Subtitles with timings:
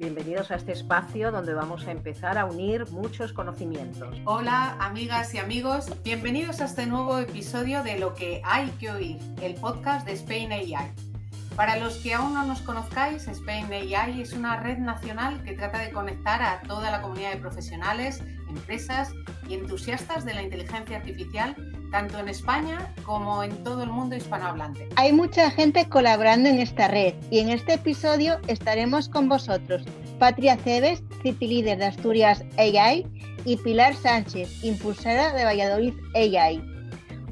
[0.00, 4.16] bienvenidos a este espacio donde vamos a empezar a unir muchos conocimientos.
[4.24, 9.18] Hola amigas y amigos, bienvenidos a este nuevo episodio de Lo que hay que oír,
[9.42, 10.90] el podcast de Spain AI.
[11.54, 15.80] Para los que aún no nos conozcáis, Spain AI es una red nacional que trata
[15.80, 19.12] de conectar a toda la comunidad de profesionales, empresas
[19.46, 21.54] y entusiastas de la inteligencia artificial
[21.90, 24.88] tanto en España como en todo el mundo hispanohablante.
[24.96, 29.82] Hay mucha gente colaborando en esta red y en este episodio estaremos con vosotros,
[30.18, 33.06] Patria Cebes, City Líder de Asturias AI
[33.44, 36.62] y Pilar Sánchez, impulsora de Valladolid AI.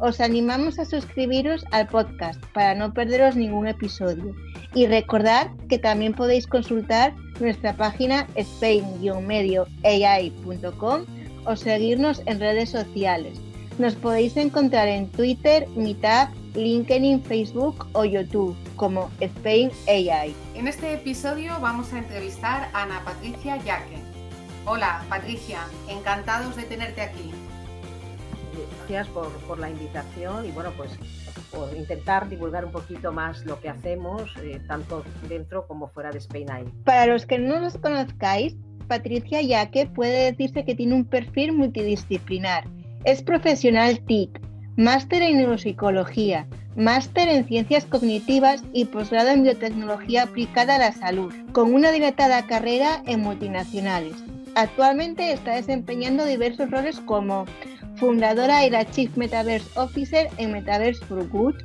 [0.01, 4.33] Os animamos a suscribiros al podcast para no perderos ningún episodio
[4.75, 11.05] y recordad que también podéis consultar nuestra página spain-medioai.com
[11.45, 13.41] o seguirnos en redes sociales
[13.79, 20.35] nos podéis encontrar en Twitter, Meetup, LinkedIn, Facebook o YouTube como Spain AI.
[20.55, 23.97] En este episodio vamos a entrevistar a Ana Patricia Yaque.
[24.67, 27.31] Hola Patricia, encantados de tenerte aquí.
[28.89, 30.91] Gracias por, la invitación y bueno, pues
[31.53, 36.19] por intentar divulgar un poquito más lo que hacemos, eh, tanto dentro como fuera de
[36.19, 36.65] Spain AI.
[36.85, 38.57] Para los que no nos conozcáis,
[38.89, 42.65] Patricia Yaque puede decirse que tiene un perfil multidisciplinar
[43.05, 44.41] es profesional TIC,
[44.77, 46.47] máster en neuropsicología,
[46.77, 52.47] máster en ciencias cognitivas y posgrado en biotecnología aplicada a la salud, con una dilatada
[52.47, 54.15] carrera en multinacionales.
[54.55, 57.47] Actualmente está desempeñando diversos roles como
[57.97, 61.57] fundadora y la Chief Metaverse Officer en Metaverse for Good,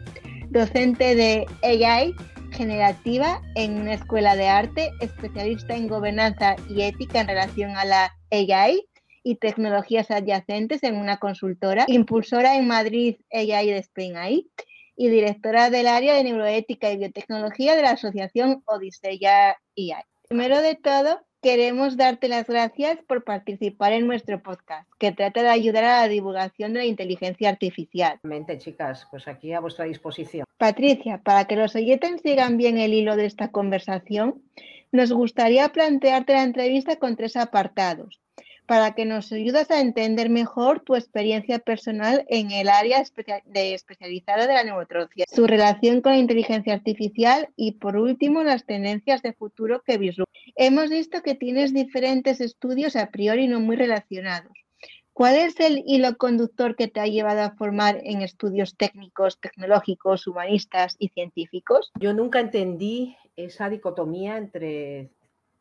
[0.49, 2.13] docente de AI
[2.51, 8.15] generativa en una escuela de arte, especialista en gobernanza y ética en relación a la
[8.31, 8.83] AI
[9.23, 14.49] y tecnologías adyacentes en una consultora, impulsora en Madrid AI de Spain AI
[14.95, 20.03] y directora del área de neuroética y biotecnología de la Asociación Odisea AI.
[20.27, 25.49] Primero de todo, queremos darte las gracias por participar en nuestro podcast, que trata de
[25.49, 28.19] ayudar a la divulgación de la inteligencia artificial.
[28.23, 30.45] Mente, chicas, pues aquí a vuestra disposición.
[30.57, 34.41] Patricia, para que los oyentes sigan bien el hilo de esta conversación,
[34.91, 38.22] nos gustaría plantearte la entrevista con tres apartados
[38.65, 43.03] para que nos ayudes a entender mejor tu experiencia personal en el área
[43.45, 48.65] de especializada de la neurología, su relación con la inteligencia artificial y, por último, las
[48.65, 50.33] tendencias de futuro que vislumbras.
[50.55, 54.53] Hemos visto que tienes diferentes estudios a priori no muy relacionados.
[55.13, 60.25] ¿Cuál es el hilo conductor que te ha llevado a formar en estudios técnicos, tecnológicos,
[60.25, 61.91] humanistas y científicos?
[61.99, 65.11] Yo nunca entendí esa dicotomía entre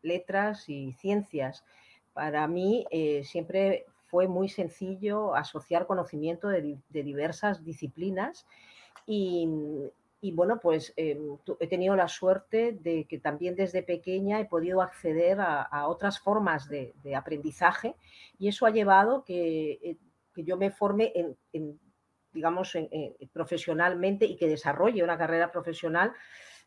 [0.00, 1.64] letras y ciencias
[2.12, 8.46] para mí eh, siempre fue muy sencillo asociar conocimiento de, diversas disciplinas
[9.06, 9.48] y,
[10.34, 15.38] bueno, pues em, he tenido la suerte de que también desde pequeña he podido acceder
[15.40, 17.94] a, otras formas de, aprendizaje
[18.38, 19.96] y eso ha llevado que, eh,
[20.34, 21.12] que yo me forme
[21.52, 21.80] en,
[22.32, 22.76] digamos,
[23.32, 26.12] profesionalmente y que desarrolle una carrera profesional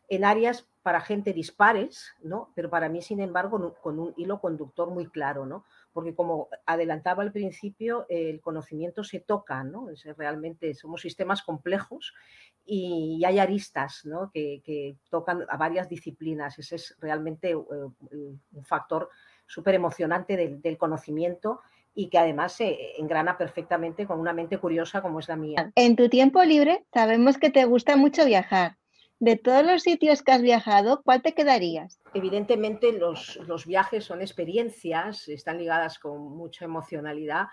[0.08, 2.52] en áreas para gente dispares, ¿no?
[2.54, 5.64] Pero para mí, sin embargo, con un hilo conductor muy claro, ¿no?
[5.92, 9.90] Porque como adelantaba al principio, el conocimiento se toca, ¿no?
[9.90, 12.14] Es, realmente somos sistemas complejos
[12.64, 14.30] y, hay aristas, ¿no?
[14.32, 16.56] Que, tocan a varias disciplinas.
[16.58, 19.08] Ese es realmente eh, un factor
[19.46, 21.62] súper emocionante del, conocimiento
[21.94, 25.72] y que además se engrana perfectamente con una mente curiosa como es la mía.
[25.74, 28.76] En tu tiempo libre sabemos que te gusta mucho viajar.
[29.18, 32.00] De todos los sitios que has viajado, ¿cuál te quedarías?
[32.12, 37.46] Evidentemente los, viajes son experiencias, están ligadas con mucha emocionalidad.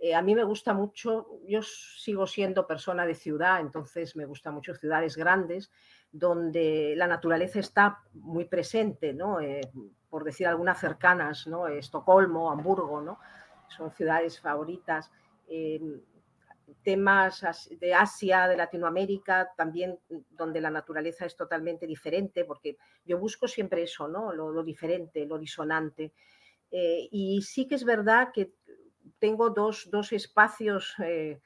[0.00, 4.50] Eh, a mí me gusta mucho, yo sigo siendo persona de ciudad, entonces me gusta
[4.50, 5.70] mucho ciudades grandes,
[6.10, 9.40] donde la naturaleza está muy presente, ¿no?
[9.40, 9.60] Eh,
[10.08, 11.66] por decir algunas cercanas, ¿no?
[11.68, 13.18] Estocolmo, Hamburgo, ¿no?
[13.68, 15.10] son ciudades favoritas.
[15.48, 15.80] Eh,
[16.82, 23.18] temas de Asia, de Latinoamérica, también mm, donde la naturaleza es totalmente diferente, porque yo
[23.18, 24.32] busco siempre eso, ¿no?
[24.32, 26.12] Lo, diferente, lo disonante.
[26.70, 28.52] Eh, y sí que es verdad que
[29.18, 31.40] tengo dos, espacios eh,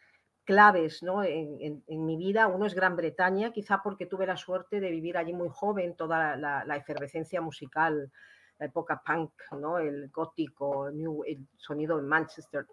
[0.45, 1.23] claves ¿no?
[1.23, 2.47] en, mi vida.
[2.47, 6.37] Uno es Gran Bretaña, quizá porque tuve la suerte de vivir allí muy joven, toda
[6.37, 8.11] la, efervescencia musical,
[8.59, 9.79] la época punk, ¿no?
[9.79, 12.67] el gótico, el sonido en Manchester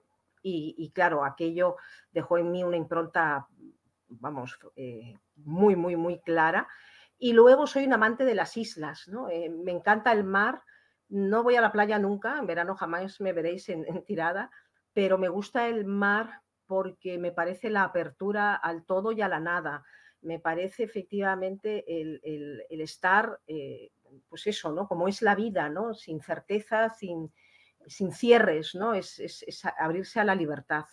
[0.48, 1.78] y, claro, aquello
[2.12, 3.48] dejó en mí una impronta,
[4.08, 6.68] vamos, eh, muy, muy, muy clara.
[7.18, 9.28] Y luego soy un amante de las islas, ¿no?
[9.30, 10.62] Eh, me encanta el mar,
[11.10, 14.52] no voy a la playa nunca, en verano jamás me veréis en, tirada,
[14.94, 19.40] pero me gusta el mar porque me parece la apertura al todo y a la
[19.40, 19.84] nada.
[20.22, 23.92] Me parece efectivamente el, estar, eh,
[24.30, 24.88] pues eso, ¿no?
[24.88, 25.96] Como es la vida, ¿no?
[25.96, 27.32] Sin certeza, sin,
[27.88, 28.94] sin cierres, ¿no?
[28.94, 29.22] Es,
[29.80, 30.86] abrirse a la libertad.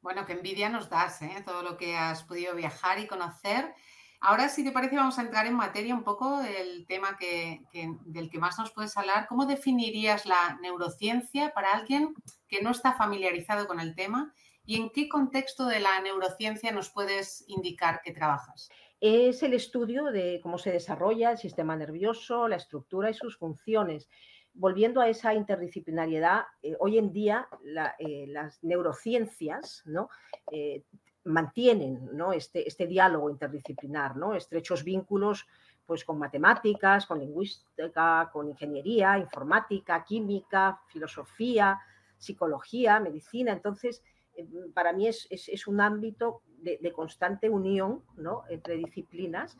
[0.00, 1.42] Bueno, qué envidia nos das, ¿eh?
[1.44, 3.72] Todo lo que has podido viajar y conocer.
[4.20, 7.62] Ahora, si te parece, vamos a entrar en materia un poco del tema que,
[8.04, 9.26] del que más nos puedes hablar.
[9.28, 12.14] ¿Cómo definirías la neurociencia para alguien
[12.46, 14.32] que no está familiarizado con el tema?
[14.64, 18.70] ¿Y en qué contexto de la neurociencia nos puedes indicar que trabajas?
[19.00, 24.08] Es el estudio de cómo se desarrolla el sistema nervioso, la estructura y sus funciones.
[24.54, 27.48] Volviendo a esa interdisciplinariedad, eh, hoy en día
[27.98, 30.10] eh, las neurociencias ¿no?
[30.50, 30.84] Eh,
[31.24, 35.46] mantienen este, este diálogo interdisciplinar, estrechos vínculos
[35.86, 41.80] pues, con matemáticas, con lingüística, con ingeniería, informática, química, filosofía,
[42.18, 43.52] psicología, medicina.
[43.52, 44.02] Entonces,
[44.74, 48.02] para mí es, un ámbito de, constante unión
[48.48, 49.56] entre disciplinas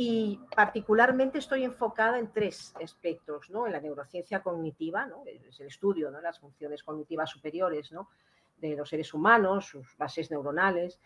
[0.00, 3.66] y particularmente estoy enfocada en tres aspectos, ¿no?
[3.66, 5.24] en la neurociencia cognitiva, ¿no?
[5.26, 8.08] es el estudio de las funciones cognitivas superiores, ¿no?
[8.58, 11.00] de los seres humanos, sus bases neuronales.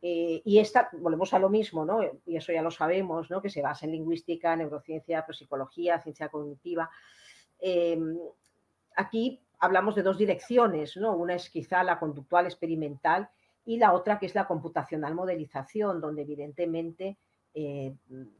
[0.00, 2.00] Eh, y esta, volvemos a lo mismo, ¿no?
[2.24, 3.42] y eso ya lo sabemos, ¿no?
[3.42, 6.88] que se basa en lingüística, neurociencia, psicología, ciencia cognitiva.
[7.58, 8.18] Em,
[8.96, 11.14] aquí hablamos de dos direcciones, ¿no?
[11.14, 13.28] una es quizá la conductual experimental
[13.66, 17.18] y la otra que es la computacional modelización, donde evidentemente
[17.60, 17.94] eh,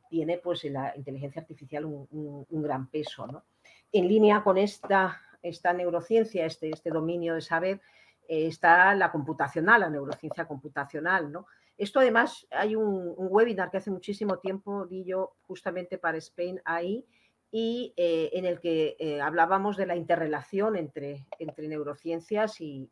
[0.09, 3.27] tiene pues, la inteligencia artificial un, gran peso.
[3.27, 3.45] ¿no?
[3.93, 7.81] En línea con esta, esta neurociencia, este, este dominio de saber,
[8.29, 11.47] está la computacional, la neurociencia computacional, ¿no?
[11.79, 17.07] Esto además hay un, webinar que hace muchísimo tiempo di yo justamente para Spain ahí
[17.53, 22.91] y eh, en el que eh, hablábamos de la interrelación entre, entre neurociencias y,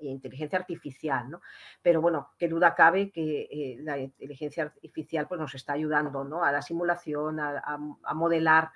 [0.00, 1.40] inteligencia artificial, ¿no?
[1.82, 6.44] Pero bueno, qué duda cabe que eh, la inteligencia artificial pues, nos está ayudando ¿no?
[6.44, 7.78] a la simulación, a,
[8.14, 8.70] modelar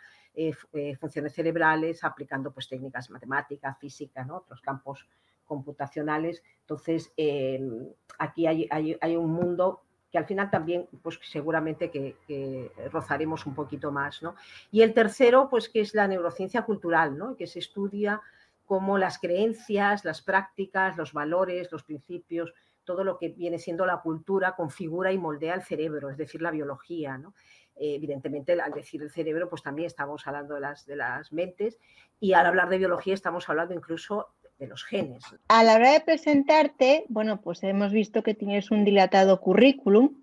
[0.99, 5.07] funciones cerebrales, aplicando pues, técnicas matemáticas, física, otros campos
[5.53, 6.43] computacionales.
[6.61, 7.87] Entonces, em,
[8.19, 14.23] aquí hay, un mundo que al final también, pues seguramente que, rozaremos un poquito más,
[14.23, 14.35] ¿no?
[14.71, 17.37] Y el tercero, pues que es la neurociencia cultural, ¿no?
[17.37, 18.23] Que se estudia
[18.64, 22.53] cómo las creencias, las prácticas, los valores, los principios,
[22.85, 26.50] todo lo que viene siendo la cultura configura y moldea el cerebro, es decir, la
[26.50, 27.35] biología, ¿no?
[27.75, 31.79] evidentemente, al decir el cerebro, pues también estamos hablando de las, de las mentes
[32.20, 34.29] y al hablar de biología estamos hablando incluso
[34.67, 35.25] los genes.
[35.49, 40.23] A la hora de presentarte, bueno, pues hemos visto que tienes un dilatado currículum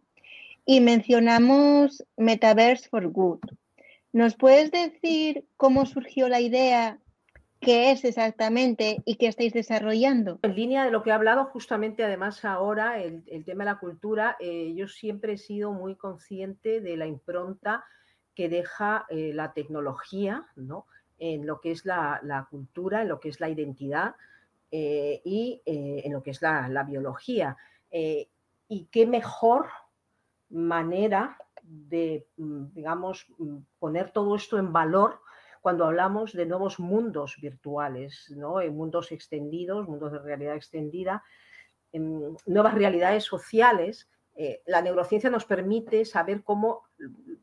[0.65, 3.39] y mencionamos Metaverse for Good.
[4.11, 6.99] ¿Nos puedes decir cómo surgió la idea,
[7.59, 10.39] qué es exactamente y qué estáis desarrollando?
[10.41, 14.37] En línea de lo que he hablado justamente además ahora, el, tema de la cultura,
[14.39, 17.83] eh, yo siempre he sido muy consciente de la impronta
[18.35, 20.85] que deja eh, la tecnología, ¿no?
[21.17, 24.15] en lo que es la, cultura, en lo que es la identidad
[24.71, 27.57] eh, y en lo que es la, biología.
[27.91, 28.29] Eh,
[28.67, 29.67] y qué mejor
[30.49, 35.19] manera de, mm, digamos, mm, poner todo esto en valor
[35.61, 38.61] cuando hablamos de nuevos mundos virtuales, ¿no?
[38.61, 41.23] en mundos extendidos, mundos de realidad extendida,
[41.91, 44.09] en nuevas realidades sociales
[44.41, 46.83] eh, la neurociencia nos permite saber cómo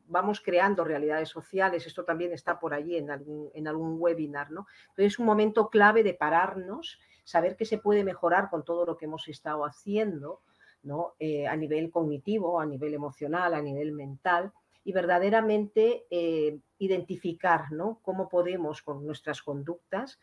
[0.07, 1.85] vamos creando realidades sociales.
[1.85, 4.49] Esto también está por allí en algún, webinar.
[4.49, 4.65] ¿no?
[4.95, 9.05] es un momento clave de pararnos, saber qué se puede mejorar con todo lo que
[9.05, 10.41] hemos estado haciendo
[10.81, 11.13] ¿no?
[11.19, 14.51] Eh, a nivel cognitivo, a nivel emocional, a nivel mental
[14.87, 17.99] y verdaderamente eh, identificar ¿no?
[18.01, 20.19] cómo podemos con nuestras conductas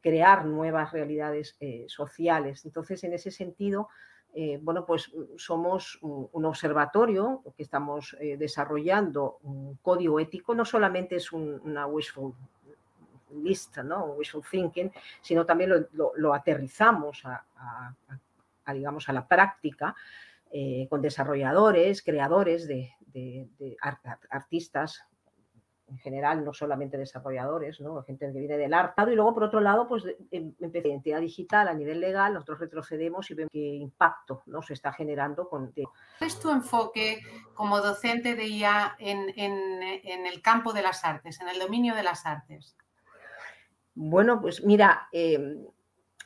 [0.00, 2.64] crear nuevas realidades sociales.
[2.64, 3.88] Entonces, en ese sentido,
[4.32, 11.16] eh, bueno, pues somos un, observatorio que estamos eh, desarrollando un código ético, no solamente
[11.16, 12.32] es una wishful
[13.42, 14.04] list, ¿no?
[14.12, 17.94] wishful thinking, sino también lo, aterrizamos a,
[18.72, 19.96] digamos, a la práctica
[20.52, 22.92] eh, con desarrolladores, creadores de,
[24.30, 25.04] artistas
[25.90, 28.02] en general, no solamente desarrolladores, ¿no?
[28.02, 29.02] gente que viene del arte.
[29.10, 33.30] Y luego, por otro lado, pues en, en identidad digital a nivel legal, nosotros retrocedemos
[33.30, 34.62] y vemos qué impacto ¿no?
[34.62, 35.48] se está generando.
[35.48, 35.72] Con...
[35.72, 37.20] ¿Cuál es tu enfoque
[37.54, 39.82] como docente de IA en,
[40.26, 42.76] el campo de las artes, en el dominio de las artes?
[43.94, 45.66] Bueno, pues mira, em,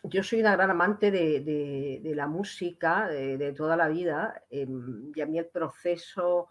[0.03, 5.26] yo soy una gran amante de, la música de, toda la vida em, y a
[5.26, 6.49] mí el proceso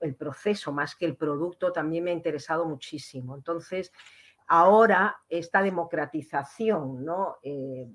[0.00, 3.36] el proceso más que el producto también me ha interesado muchísimo.
[3.36, 3.92] Entonces,
[4.48, 7.36] ahora esta democratización, ¿no?
[7.42, 7.88] Eh,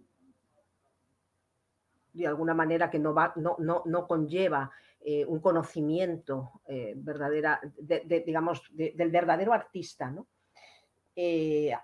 [2.13, 8.62] de alguna manera que no, va, no, no, conlleva eh, un conocimiento eh, verdadera, digamos,
[8.72, 10.27] del verdadero artista, ¿no?
[11.15, 11.75] Que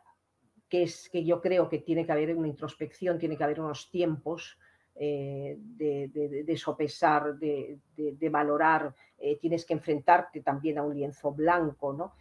[0.69, 4.60] es que yo creo que tiene que haber una introspección, tiene que haber unos tiempos
[4.99, 8.93] de, sopesar, de, valorar,
[9.39, 12.13] tienes que enfrentarte también a un lienzo blanco, ¿no?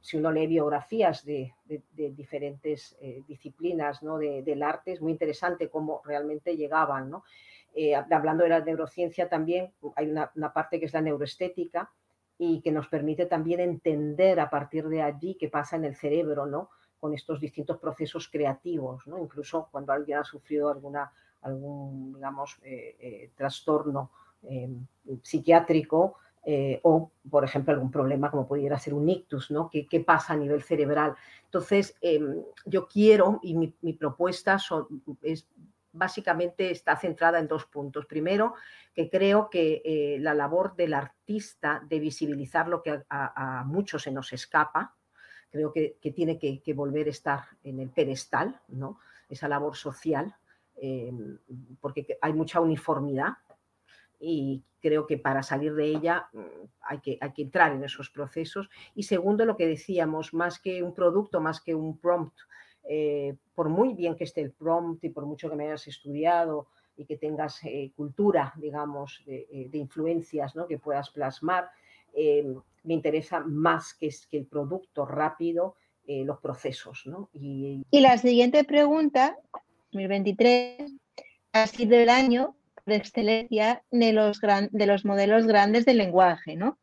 [0.00, 1.52] si uno lee biografías de,
[1.94, 2.96] diferentes
[3.26, 4.16] disciplinas ¿no?
[4.18, 7.10] del arte, es muy interesante cómo realmente llegaban.
[7.10, 7.24] ¿no?
[7.74, 11.90] Eh, hablando de la neurociencia también, hay una, parte que es la neuroestética
[12.36, 16.46] y que nos permite también entender a partir de allí qué pasa en el cerebro,
[16.46, 16.70] ¿no?
[16.98, 19.18] Con estos distintos procesos creativos, ¿no?
[19.18, 21.12] Incluso cuando alguien ha sufrido alguna,
[21.42, 24.10] algún, digamos, eh, eh, trastorno
[25.22, 26.16] psiquiátrico,
[26.82, 29.68] o, por ejemplo, algún problema como pudiera ser un ictus, ¿no?
[29.68, 31.14] ¿Qué, pasa a nivel cerebral?
[31.44, 34.56] Entonces, em, yo quiero, y mi, propuesta
[35.22, 35.46] es
[35.92, 38.06] básicamente está centrada en dos puntos.
[38.06, 38.54] Primero,
[38.94, 44.12] que creo que eh, la labor del artista de visibilizar lo que a, muchos se
[44.12, 44.94] nos escapa,
[45.50, 48.98] creo que, tiene que, volver a estar en el pedestal, ¿no?
[49.28, 50.34] esa labor social,
[50.80, 51.12] eh,
[51.80, 53.34] porque hay mucha uniformidad
[54.20, 56.40] y creo que para salir de ella mm,
[56.82, 58.68] hay que, hay que entrar en esos procesos.
[58.94, 62.36] Y segundo, lo que decíamos, más que un producto, más que un prompt,
[62.90, 66.68] eh, por muy bien que esté el prompt y por mucho que me hayas estudiado
[66.96, 71.70] y que tengas eh, cultura, digamos, de, eh, influencias que puedas plasmar,
[72.14, 77.04] me interesa más que, que el producto rápido, los procesos.
[77.34, 79.36] y, la siguiente pregunta,
[79.92, 80.92] 2023,
[81.52, 86.78] ha sido el año de excelencia de los, de los modelos grandes de lenguaje, ¿no?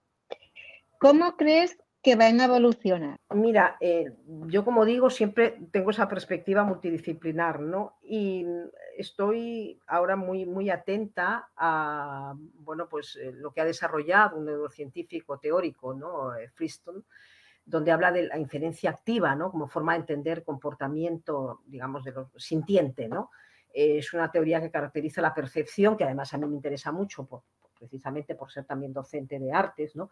[0.99, 3.19] ¿Cómo crees que van a evolucionar?
[3.31, 4.11] Mira, eh,
[4.47, 7.97] yo como digo, siempre tengo esa perspectiva multidisciplinar, ¿no?
[8.03, 8.45] Y
[8.95, 15.39] estoy ahora muy, muy atenta a, bueno, pues eh, lo que ha desarrollado un neurocientífico
[15.39, 16.35] teórico, ¿no?
[16.35, 17.03] Eh, Friston,
[17.65, 19.51] donde habla de la inferencia activa, ¿no?
[19.51, 23.31] Como forma de entender comportamiento, digamos, de lo sintiente, ¿no?
[23.73, 27.27] Es una teoría que caracteriza la percepción, que además a mí me interesa mucho,
[27.77, 30.11] precisamente por ser también docente de artes, ¿no?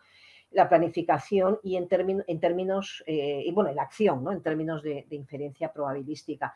[0.54, 1.88] la planificación y en,
[2.28, 4.32] en términos, eh, y bueno, la acción, ¿no?
[4.32, 6.56] en términos de, inferencia probabilística.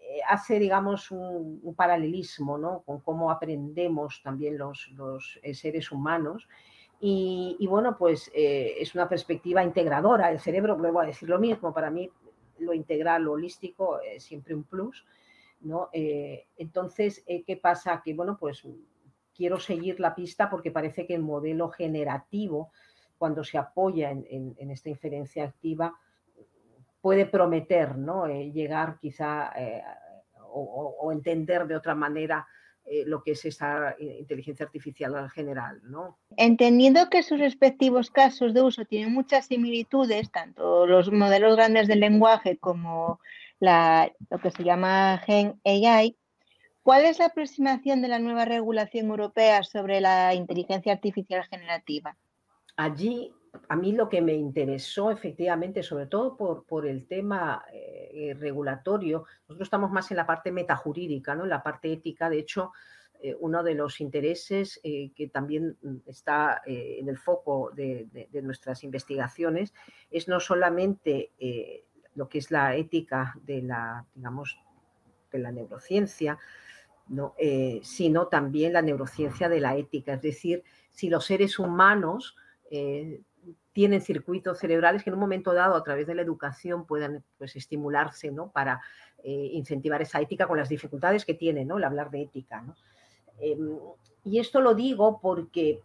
[0.00, 2.82] Eh, hace, digamos, un, paralelismo ¿no?
[2.82, 6.48] con cómo aprendemos también los, los eh, seres humanos.
[7.02, 10.30] Y, bueno, pues es una perspectiva integradora.
[10.30, 12.10] El cerebro, vuelvo a decir lo mismo, para mí
[12.58, 15.06] lo integral, lo holístico es siempre un plus.
[15.62, 15.88] ¿no?
[15.92, 18.02] entonces, ¿qué pasa?
[18.04, 18.62] Que bueno, pues
[19.34, 22.70] quiero seguir la pista porque parece que el modelo generativo
[23.20, 25.94] cuando se apoya en, esta inferencia activa,
[27.02, 28.26] puede prometer ¿no?
[28.26, 29.82] Eh, llegar quizá eh,
[30.50, 32.48] o, entender de otra manera
[32.84, 35.80] eh, lo que es esa inteligencia artificial en general.
[35.84, 36.18] ¿no?
[36.36, 42.00] Entendiendo que sus respectivos casos de uso tienen muchas similitudes, tanto los modelos grandes del
[42.00, 43.20] lenguaje como
[43.60, 46.16] lo que se llama Gen AI,
[46.82, 52.16] ¿cuál es la aproximación de la nueva regulación europea sobre la inteligencia artificial generativa?
[52.80, 53.32] allí
[53.68, 59.66] a mí lo que me interesó efectivamente, sobre todo por, el tema eh, regulatorio, nosotros
[59.66, 61.44] estamos más en la parte metajurídica, ¿no?
[61.44, 62.28] en la parte ética.
[62.30, 62.72] De hecho,
[63.20, 65.76] eh, uno de los intereses eh, que también
[66.06, 68.08] está en el foco de,
[68.42, 69.72] nuestras investigaciones
[70.10, 71.32] es no solamente
[72.14, 74.58] lo que es la ética de la, digamos,
[75.30, 76.38] de la neurociencia,
[77.08, 77.34] ¿no?
[77.82, 80.14] sino también la neurociencia de la ética.
[80.14, 82.36] Es decir, si los seres humanos
[83.72, 87.56] tienen circuitos cerebrales que en un momento dado, a través de la educación, puedan pues,
[87.56, 88.50] estimularse ¿no?
[88.50, 88.80] para
[89.22, 91.78] eh, incentivar esa ética con las dificultades que tiene ¿no?
[91.78, 92.64] el hablar de ética.
[93.38, 93.78] Em,
[94.24, 95.80] y esto lo digo porque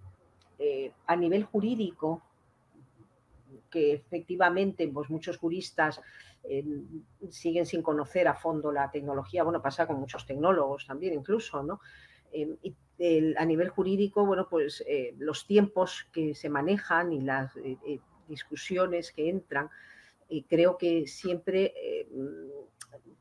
[0.60, 2.22] eh, a nivel jurídico,
[3.70, 6.02] que efectivamente pues, muchos juristas
[6.44, 11.62] em, siguen sin conocer a fondo la tecnología, bueno, pasa con muchos tecnólogos también incluso,
[11.64, 11.80] ¿no?
[12.36, 12.58] Em,
[13.38, 18.00] a nivel jurídico, bueno, pues eh, los tiempos que se manejan y las eh, eh,
[18.27, 19.70] discusiones que entran,
[20.50, 21.74] creo que siempre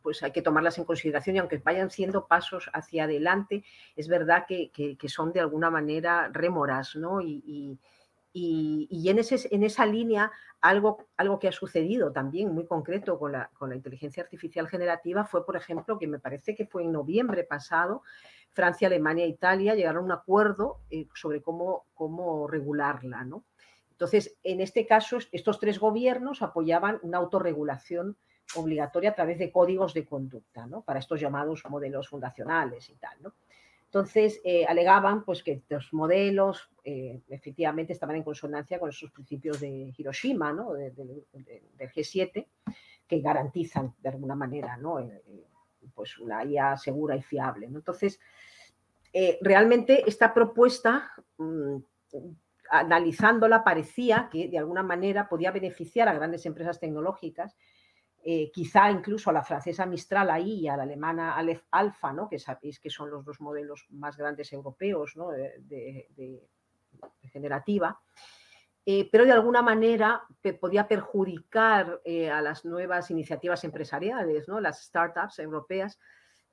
[0.01, 3.63] pues hay que tomarlas en consideración y aunque vayan siendo pasos hacia adelante,
[3.95, 7.21] es verdad que, son de alguna manera rémoras, ¿no?
[7.21, 7.79] Y,
[8.35, 13.51] en, ese, en, esa línea, algo, algo que ha sucedido también muy concreto con la,
[13.57, 17.45] con la inteligencia artificial generativa fue, por ejemplo, que me parece que fue en noviembre
[17.45, 18.03] pasado,
[18.53, 23.25] Francia, Alemania e Italia llegaron a un acuerdo eh, sobre cómo, cómo regularla.
[23.25, 23.45] ¿no?
[23.91, 28.17] Entonces, en este caso, estos tres gobiernos apoyaban una autorregulación
[28.57, 30.83] obligatoria a través de códigos de conducta ¿no?
[30.83, 33.17] para estos llamados modelos fundacionales y tal.
[33.23, 33.35] ¿no?
[33.95, 40.53] Entonces, alegaban pues, que los modelos efectivamente estaban en consonancia con esos principios de Hiroshima,
[40.53, 40.73] ¿no?
[40.73, 41.25] del
[41.79, 42.45] G7,
[43.07, 44.99] que garantizan de alguna manera ¿no?
[45.95, 47.67] pues una IA segura y fiable.
[47.67, 48.19] Entonces,
[49.41, 51.77] realmente esta propuesta, mm,
[52.71, 57.57] analizándola, parecía que de alguna manera podía beneficiar a grandes empresas tecnológicas
[58.27, 62.27] eh, quizá incluso a la francesa Mistral ahí y a la alemana Aleph Alpha, ¿no?
[62.27, 65.13] que sabéis que son los dos modelos más grandes europeos
[65.59, 66.41] de,
[67.31, 68.01] generativa,
[68.87, 70.23] eh, pero de alguna manera
[70.59, 74.59] podía perjudicar eh, a las nuevas iniciativas empresariales, ¿no?
[74.59, 75.99] las startups europeas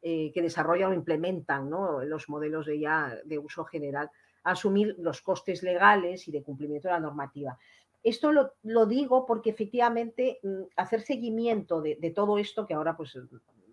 [0.01, 4.09] que desarrollan o implementan los modelos de, ya, de uso general,
[4.43, 7.57] asumir los costes legales y de cumplimiento de la normativa.
[8.03, 13.17] Esto lo, digo porque efectivamente mm, hacer seguimiento de, todo esto, que ahora pues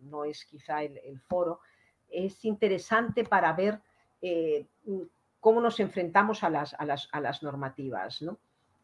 [0.03, 1.61] no es quizá el, foro,
[2.11, 3.81] es interesante para ver
[4.21, 5.03] eh, mm,
[5.41, 8.23] cómo nos enfrentamos a las, a las, normativas.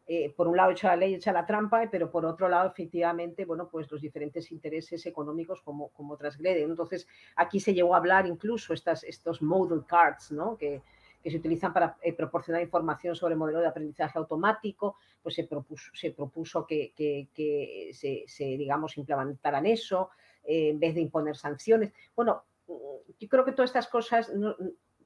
[0.07, 3.45] Eh, por un lado echa la ley, echa la trampa, pero por otro lado, efectivamente,
[3.45, 6.69] bueno, pues los diferentes intereses económicos como, como transgreden.
[6.69, 10.57] Entonces, aquí se llegó a hablar incluso estas, estos model cards, ¿no?
[10.57, 10.81] Que,
[11.25, 15.45] que se utilizan para eh, proporcionar información sobre el modelo de aprendizaje automático, pues se
[15.45, 17.91] propuso, se que,
[18.27, 20.11] se, digamos, implementaran eso
[20.43, 21.91] eh, en vez de imponer sanciones.
[22.15, 22.73] Bueno, mm,
[23.19, 24.51] yo creo que todas estas cosas mm,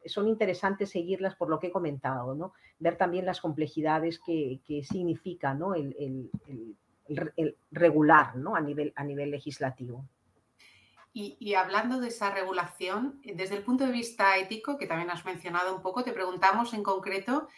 [0.08, 2.52] son interesantes seguirlas por lo que he comentado, ¿no?
[2.80, 5.74] Ver también las complejidades que, significa ¿no?
[5.74, 6.30] el,
[7.72, 8.58] regular ¿no?
[8.58, 10.04] a, nivel, a nivel legislativo.
[11.12, 15.76] Y, hablando de esa regulación, desde el punto de vista ético, que también has mencionado
[15.76, 17.50] un poco, te preguntamos en concreto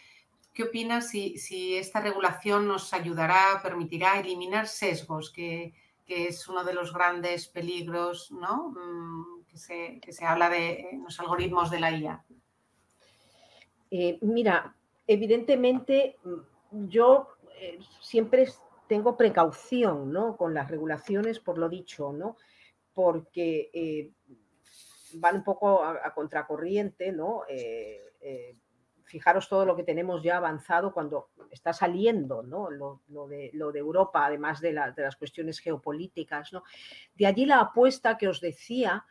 [0.52, 5.74] qué opinas si, esta regulación nos ayudará, permitirá eliminar sesgos, que,
[6.06, 8.74] es uno de los grandes peligros ¿no?
[8.76, 12.22] Mm, que, se, habla de los algoritmos de la IA.
[13.90, 14.74] Eh, mira,
[15.06, 16.18] evidentemente
[16.70, 17.28] yo
[17.58, 18.46] eh, siempre
[18.88, 20.36] tengo precaución ¿no?
[20.36, 22.36] con las regulaciones por lo dicho, ¿no?
[22.94, 24.12] Porque eh,
[25.14, 27.42] van un poco a, contracorriente, ¿no?
[27.48, 28.56] Eh, eh,
[29.04, 32.70] fijaros todo lo que tenemos ya avanzado cuando está saliendo ¿no?
[32.70, 36.50] lo, de, Europa, además de, las cuestiones geopolíticas.
[36.54, 36.62] ¿no?
[37.14, 39.04] De allí la apuesta que os decía,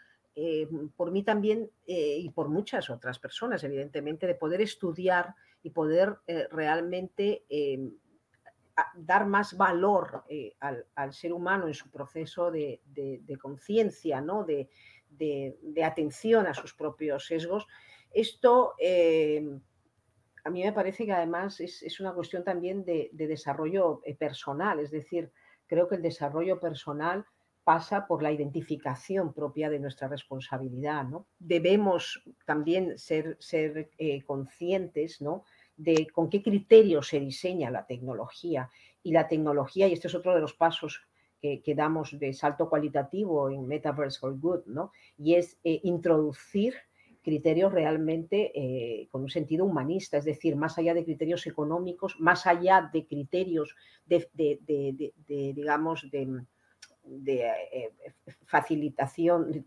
[0.96, 6.17] por mí también y por muchas otras personas, evidentemente, de poder estudiar y poder
[6.50, 7.46] realmente
[8.96, 12.82] dar más valor eh, al, ser humano en su proceso de,
[13.41, 14.24] conciencia,
[15.10, 17.67] de, atención a sus propios sesgos.
[18.12, 19.44] Esto eh,
[20.44, 24.91] a mí me parece que además es, una cuestión también de, desarrollo eh, personal, es
[24.91, 25.32] decir,
[25.67, 27.26] creo que el desarrollo personal
[27.63, 31.06] pasa por la identificación propia de nuestra responsabilidad.
[31.38, 33.91] Debemos también ser, ser
[34.26, 35.44] conscientes ¿no?
[35.82, 38.70] De con qué criterios se diseña la tecnología.
[39.04, 41.02] Y la tecnología, y este es otro de los pasos
[41.41, 44.91] que, damos de salto cualitativo en Metaverse for Good, ¿no?
[45.17, 46.76] Y es eh, introducir
[47.24, 52.46] criterios realmente eh, con un sentido humanista, es decir, más allá de criterios económicos, más
[52.46, 54.30] allá de criterios de,
[55.28, 56.44] digamos, de,
[57.04, 57.91] eh,
[58.46, 59.65] facilitación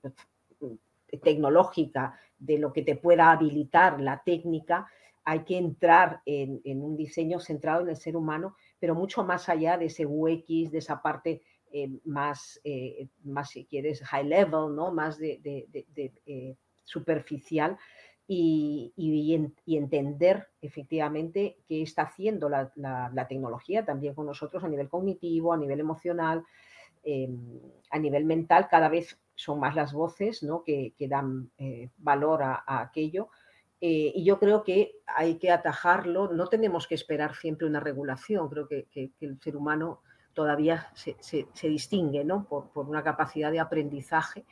[1.22, 4.86] tecnológica de lo que te pueda habilitar la técnica,
[5.24, 9.78] hay que entrar en, un diseño centrado en el ser humano, pero mucho más allá
[9.78, 14.92] de ese UX, de esa parte eh, más, eh, más, si quieres, high level, ¿no?
[14.92, 15.40] más de,
[16.26, 17.78] eh, superficial,
[18.26, 18.92] y,
[19.66, 25.80] entender efectivamente qué está haciendo la, tecnología también con nosotros a nivel cognitivo, a nivel
[25.80, 26.44] emocional,
[27.90, 28.68] a nivel mental.
[28.70, 30.62] Cada vez son más las voces ¿no?
[30.62, 31.50] que, dan
[31.98, 33.28] valor a aquello
[33.86, 38.48] eh, y yo creo que hay que atajarlo, no tenemos que esperar siempre una regulación,
[38.48, 38.88] creo que,
[39.20, 40.00] el ser humano
[40.32, 42.48] todavía se, distingue ¿no?
[42.48, 44.46] por, una capacidad de aprendizaje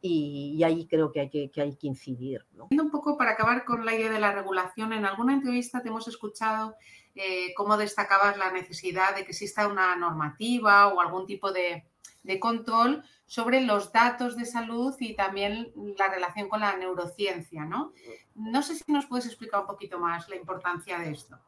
[0.00, 2.46] y, ahí creo que hay que, que incidir.
[2.54, 2.68] ¿no?
[2.70, 6.08] Un poco para acabar con la idea de la regulación, en alguna entrevista te hemos
[6.08, 6.74] escuchado
[7.14, 11.84] eh, cómo destacabas la necesidad de que exista una normativa o algún tipo de,
[12.22, 17.92] de control sobre los datos de salud y también la relación con la neurociencia, ¿no?
[18.34, 21.38] No sé si nos puedes explicar un poquito más la importancia de esto.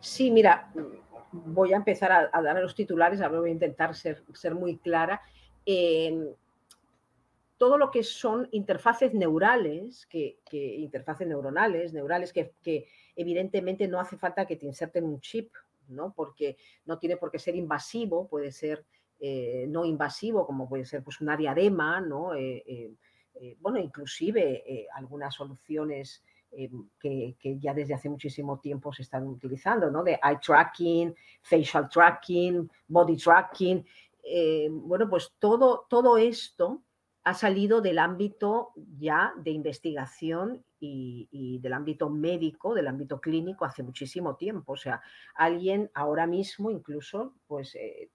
[0.00, 0.70] Sí, mira,
[1.32, 5.20] voy a empezar a, dar los titulares, ahora voy a intentar ser, ser muy clara.
[7.56, 14.16] todo lo que son interfaces neurales, que, interfaces neuronales, neurales, que, que, evidentemente no hace
[14.16, 15.52] falta que te inserten un chip,
[15.88, 16.12] ¿no?
[16.14, 18.84] Porque no tiene por qué ser invasivo, puede ser
[19.20, 22.34] eh, no invasivo, como puede ser pues, una diadema, ¿no?
[22.34, 22.94] Eh,
[23.60, 26.24] bueno, inclusive algunas soluciones
[26.98, 30.02] que, ya desde hace muchísimo tiempo se están utilizando, ¿no?
[30.02, 33.86] De eye tracking, facial tracking, body tracking.
[34.72, 36.82] bueno, pues todo, todo esto
[37.28, 43.82] ha salido del ámbito ya de investigación y, del ámbito médico, del ámbito clínico hace
[43.82, 44.72] muchísimo tiempo.
[44.72, 45.02] O sea,
[45.34, 48.10] alguien ahora mismo incluso, pues, eh, eh,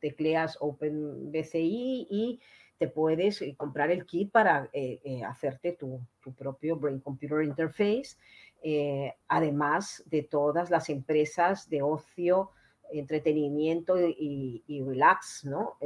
[0.00, 2.40] tecleas OpenBCI y
[2.78, 4.70] te puedes eh, comprar el kit para
[5.26, 6.00] hacerte tu,
[6.36, 8.16] propio Brain Computer Interface,
[9.28, 12.50] además de todas las empresas de ocio,
[12.90, 15.76] entretenimiento y, relax, ¿no?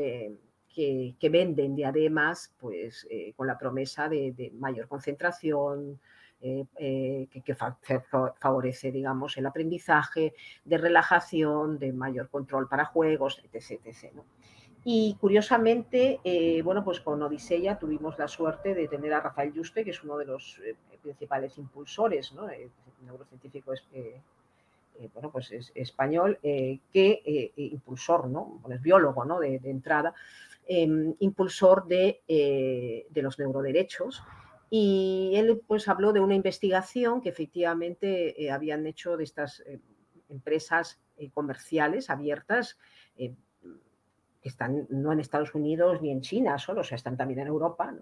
[0.72, 6.00] que, venden diademas pues, eh, con la promesa de, mayor concentración,
[6.42, 13.81] eh, eh, que, favorece, digamos, el aprendizaje, de relajación, de mayor control para juegos, etc.
[14.85, 16.20] Y curiosamente,
[16.64, 20.16] bueno, pues con Odiseya tuvimos la suerte de tener a Rafael Juste, que es uno
[20.18, 20.61] de los
[21.02, 22.35] principales impulsores,
[23.05, 23.72] neurocientífico
[25.14, 28.61] bueno, pues es español, que impulsor, ¿no?
[28.68, 29.38] es biólogo, ¿no?
[29.38, 30.14] De, de entrada,
[30.66, 34.22] Em, impulsor eh, de, los neuroderechos.
[34.74, 39.78] Y él pues habló de una investigación que efectivamente eh, habían hecho de estas eh,
[40.30, 40.98] empresas
[41.35, 42.78] comerciales abiertas
[43.14, 43.37] que
[44.42, 47.94] están no en Estados Unidos ni en China solo, o sea, están también en Europa,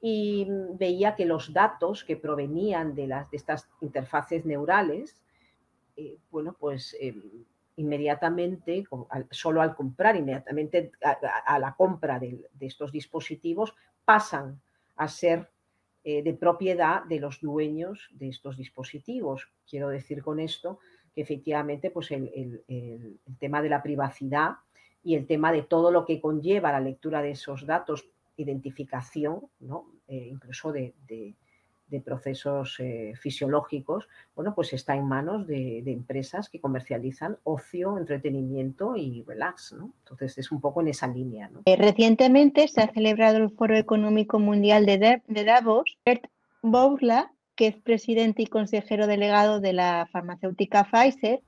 [0.00, 5.22] y veía que los datos que provenían de, las, de estas interfaces neurales,
[6.30, 6.94] bueno, pues
[7.76, 8.84] inmediatamente,
[9.30, 14.60] solo al comprar, inmediatamente a, la compra de, estos dispositivos, pasan
[14.96, 15.51] a ser
[16.04, 19.48] eh, de propiedad de los dueños de estos dispositivos.
[19.68, 20.78] Quiero decir con esto
[21.14, 22.62] que efectivamente pues el,
[23.38, 24.56] tema de la privacidad
[25.04, 29.86] y el tema de todo lo que conlleva la lectura de esos datos, identificación, ¿no?
[30.08, 30.94] Eh, incluso de
[32.00, 39.22] procesos eh, fisiológicos, bueno, pues está en manos de, empresas que comercializan ocio, entretenimiento y
[39.26, 39.92] relax, ¿no?
[40.00, 41.50] Entonces es un poco en esa línea.
[41.66, 45.98] Eh, recientemente se ha celebrado el Foro Económico Mundial de, Davos.
[46.04, 46.26] Bert
[46.62, 51.40] Bourla, que es presidente y consejero delegado de la farmacéutica Pfizer,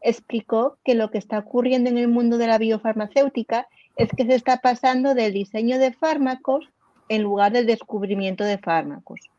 [0.00, 4.34] explicó que lo que está ocurriendo en el mundo de la biofarmacéutica es que se
[4.34, 6.68] está pasando del diseño de fármacos
[7.08, 9.30] en lugar del descubrimiento de fármacos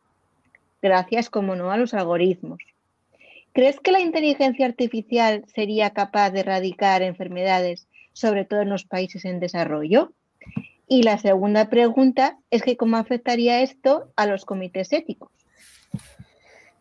[0.81, 2.59] gracias, como no, a los algoritmos.
[3.53, 9.25] ¿Crees que la inteligencia artificial sería capaz de erradicar enfermedades, sobre todo en los países
[9.25, 10.13] en desarrollo?
[10.87, 15.29] Y la segunda pregunta es que cómo afectaría esto a los comités éticos.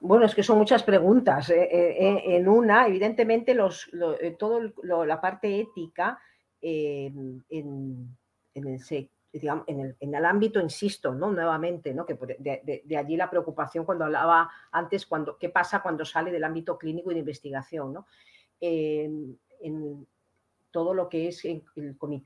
[0.01, 1.51] Bueno, es que son muchas preguntas.
[1.51, 3.91] Eh, eh, eh, en una, evidentemente, los,
[4.39, 6.19] todo la parte ética
[6.61, 8.17] en, en,
[8.55, 8.81] el,
[9.33, 11.31] en, el, ámbito, insisto, ¿no?
[11.31, 12.07] nuevamente, ¿no?
[12.07, 16.79] que de, allí la preocupación cuando hablaba antes, cuando, qué pasa cuando sale del ámbito
[16.79, 17.93] clínico y de investigación.
[17.93, 18.07] ¿no?
[18.61, 20.07] en
[20.71, 21.43] todo lo que es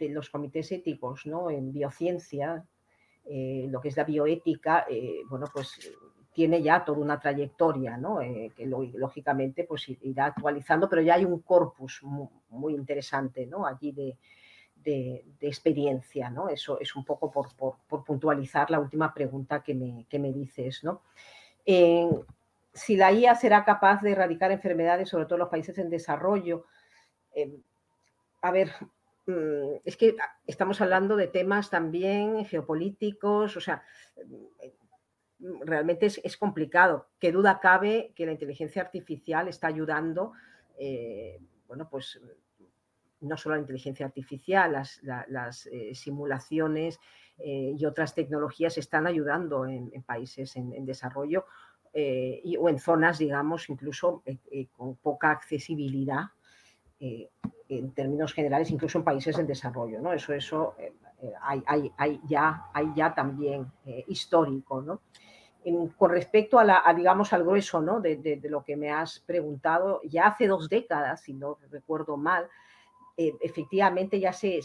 [0.00, 1.50] los comités éticos ¿no?
[1.50, 2.64] en biociencia,
[3.24, 5.78] eh, lo que es la bioética, eh, bueno, pues
[6.32, 8.20] tiene ya toda una trayectoria, ¿no?
[8.20, 13.66] Eh, que lógicamente pues irá actualizando, pero ya hay un corpus muy, muy interesante ¿no?
[13.66, 14.16] allí de,
[14.82, 16.48] de, experiencia, ¿no?
[16.48, 21.02] Eso es un poco por, puntualizar la última pregunta que me, dices, ¿no?
[21.64, 22.08] Eh,
[22.72, 26.66] si la IA será capaz de erradicar enfermedades, sobre todo en los países en desarrollo,
[27.34, 27.58] eh,
[28.42, 28.70] a ver,
[29.26, 30.16] mm, es que
[30.46, 33.82] estamos hablando de temas también geopolíticos, o sea,
[35.38, 37.08] mm, realmente es, complicado.
[37.18, 40.32] Qué duda cabe que la inteligencia artificial está ayudando,
[40.78, 42.20] eh, bueno, pues
[43.20, 46.98] no solo la inteligencia artificial, las, eh, simulaciones
[47.38, 51.44] eh, y otras tecnologías están ayudando en, países en, desarrollo
[51.92, 54.22] eh, o en zonas, digamos, incluso
[54.76, 56.24] con poca accesibilidad
[57.00, 60.00] en términos generales, incluso en países en desarrollo.
[60.00, 60.12] ¿no?
[60.12, 60.74] Eso, eso
[61.42, 61.62] hay,
[62.28, 63.66] ya, hay ya también
[64.06, 64.82] histórico.
[64.82, 65.00] ¿no?
[65.96, 68.00] con respecto a, la, digamos, al grueso ¿no?
[68.00, 72.48] de, de, lo que me has preguntado, ya hace dos décadas, si no recuerdo mal,
[73.22, 74.62] eh, efectivamente ya se,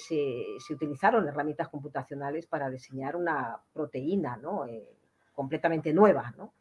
[0.69, 4.65] utilizaron herramientas computacionales para diseñar una proteína ¿no?
[4.65, 4.95] Eh,
[5.33, 6.53] completamente nueva, ¿no?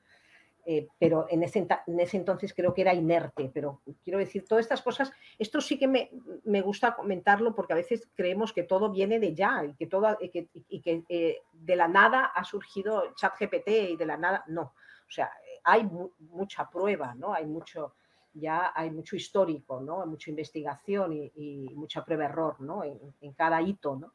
[0.67, 4.65] Eh, pero en ese, en ese, entonces creo que era inerte, pero quiero decir, todas
[4.65, 6.11] estas cosas, esto sí que me,
[6.43, 10.19] me gusta comentarlo porque a veces creemos que todo viene de ya y que, todo,
[10.21, 14.63] y que, y que de la nada ha surgido ChatGPT y de la nada, no,
[14.63, 15.31] o sea,
[15.63, 17.35] hay mucha prueba, ¿no?
[17.35, 17.95] Hay mucho,
[18.35, 20.05] ya hay mucho histórico, ¿no?
[20.07, 22.83] mucha investigación y, mucha prueba-error ¿no?
[22.85, 23.97] en, cada hito.
[23.97, 24.13] ¿no?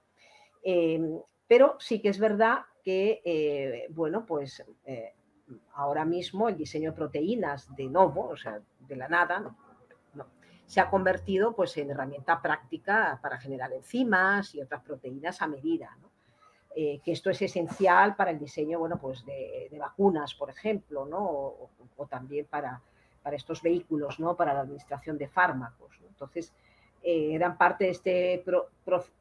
[0.63, 4.63] Em, Pero sí que es verdad que, bueno, pues
[5.73, 9.55] ahora mismo el diseño de proteínas de novo, o sea, de la nada,
[10.69, 15.97] se ha convertido pues, en herramienta práctica para generar enzimas y otras proteínas a medida.
[16.75, 21.25] Eh, que esto es esencial para el diseño bueno, pues de, vacunas, por ejemplo, ¿no?
[21.25, 22.79] o, también para,
[23.23, 24.35] para, estos vehículos, ¿no?
[24.35, 25.99] para la administración de fármacos.
[26.07, 26.53] Entonces,
[27.01, 28.43] eh, gran parte de este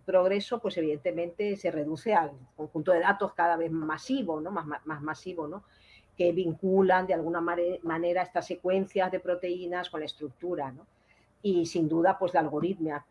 [0.04, 4.50] progreso, pues evidentemente se reduce al conjunto de datos cada vez masivo, ¿no?
[4.50, 5.64] más, más masivo, ¿no?
[6.16, 10.72] que vinculan de alguna manera estas secuencias de proteínas con la estructura.
[10.72, 10.86] ¿no?
[11.42, 13.04] y sin duda pues la algoritmia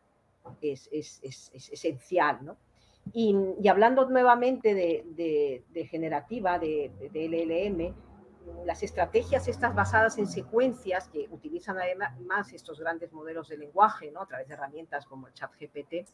[0.62, 2.40] es, esencial.
[2.44, 2.58] ¿no?
[3.14, 7.94] Y, hablando nuevamente de, generativa, de, LLM,
[8.66, 14.22] las estrategias estas basadas en secuencias que utilizan además estos grandes modelos de lenguaje, ¿no?
[14.22, 16.08] a través de herramientas como el chat GPT,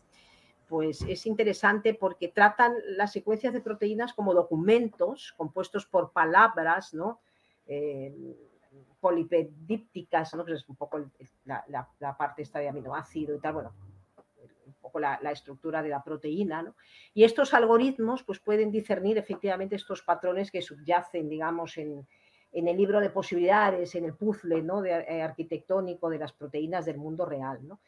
[0.68, 7.20] pues es interesante porque tratan las secuencias de proteínas como documentos compuestos por palabras, ¿no?
[7.68, 8.36] Eh,
[9.00, 10.46] polipedípticas, ¿no?
[10.46, 11.00] que es un poco
[11.46, 13.74] la, parte esta de aminoácido y tal, bueno,
[14.66, 16.76] un poco la, estructura de la proteína, ¿no?
[17.14, 22.08] Y estos algoritmos pues pueden discernir efectivamente estos patrones que subyacen, digamos, en,
[22.54, 24.82] el libro de posibilidades, en el puzzle ¿no?
[24.82, 27.80] de, eh, arquitectónico de las proteínas del mundo real, ¿no?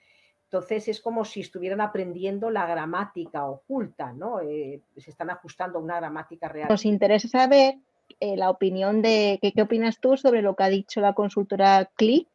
[0.46, 4.40] Entonces es como si estuvieran aprendiendo la gramática oculta, ¿no?
[4.42, 6.70] Eh, se están ajustando a una gramática real.
[6.70, 7.76] Nos interesa saber
[8.20, 12.28] eh, la opinión de qué opinas tú sobre lo que ha dicho la consultora CLI,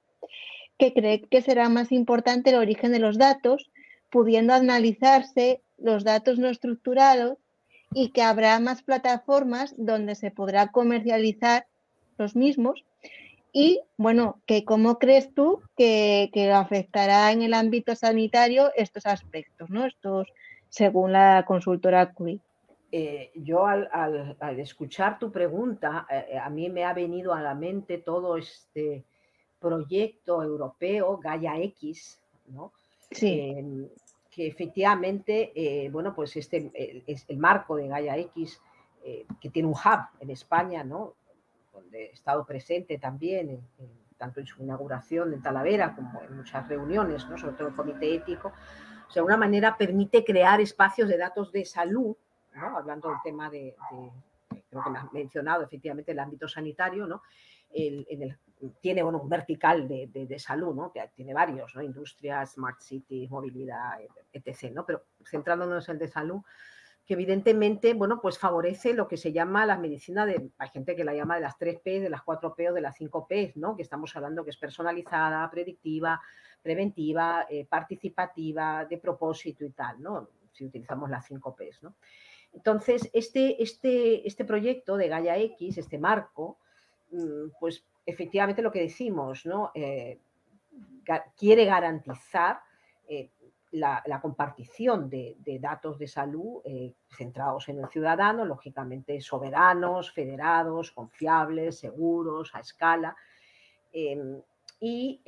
[0.76, 3.70] que cree que será más importante el origen de los datos,
[4.10, 7.38] pudiendo analizarse los datos no estructurados
[7.94, 11.66] y que habrá más plataformas donde se podrá comercializar
[12.20, 12.84] los mismos.
[13.52, 19.70] Y bueno, que cómo crees tú que, que afectará en el ámbito sanitario estos aspectos,
[19.70, 19.84] ¿no?
[19.86, 20.28] Estos,
[20.68, 22.40] según la consultora CLI.
[22.92, 27.54] Eh, yo al, escuchar tu pregunta, eh, eh, a mí me ha venido a la
[27.54, 29.04] mente todo este
[29.60, 32.72] proyecto europeo, Gaia X, ¿no?
[33.10, 33.88] Em,
[34.30, 36.70] que efectivamente, bueno, pues este
[37.06, 38.60] es el marco de Gaia X,
[39.40, 41.14] que tiene un hub en España, ¿no?
[41.92, 43.60] He estado presente también,
[44.16, 47.38] tanto en su inauguración en Talavera como en muchas reuniones, ¿no?
[47.38, 48.48] Sobre todo el comité ético.
[48.48, 52.16] O sea, de alguna manera permite crear espacios de datos de salud
[52.54, 53.74] hablando del tema de,
[54.68, 57.22] creo que me has mencionado efectivamente el ámbito sanitario, ¿no?
[58.80, 60.92] tiene un vertical de, salud, ¿no?
[60.92, 61.82] que tiene varios, ¿no?
[61.82, 63.98] industria, smart cities, movilidad,
[64.32, 64.72] etc.
[64.72, 64.84] ¿no?
[64.84, 66.42] Pero centrándonos en el de salud,
[67.10, 71.02] que evidentemente bueno, pues favorece lo que se llama la medicina de, hay gente que
[71.02, 73.52] la llama de las 3 P, de las 4 P o de las 5 P,
[73.56, 73.74] ¿no?
[73.74, 76.20] que estamos hablando que es personalizada, predictiva,
[76.62, 80.28] preventiva, eh, participativa, de propósito y tal, ¿no?
[80.52, 81.72] si utilizamos las 5 P.
[81.82, 81.96] ¿no?
[82.52, 86.58] Entonces, este, este, este proyecto de Gaia X, este marco,
[87.10, 89.72] mm, pues efectivamente lo que decimos, ¿no?
[89.74, 90.20] Eh,
[91.36, 92.60] quiere garantizar
[93.72, 100.90] eh, la, compartición de, datos de salud eh, centrados en el ciudadano, lógicamente soberanos, federados,
[100.90, 103.16] confiables, seguros, a escala,
[103.92, 104.40] em,
[104.80, 105.20] y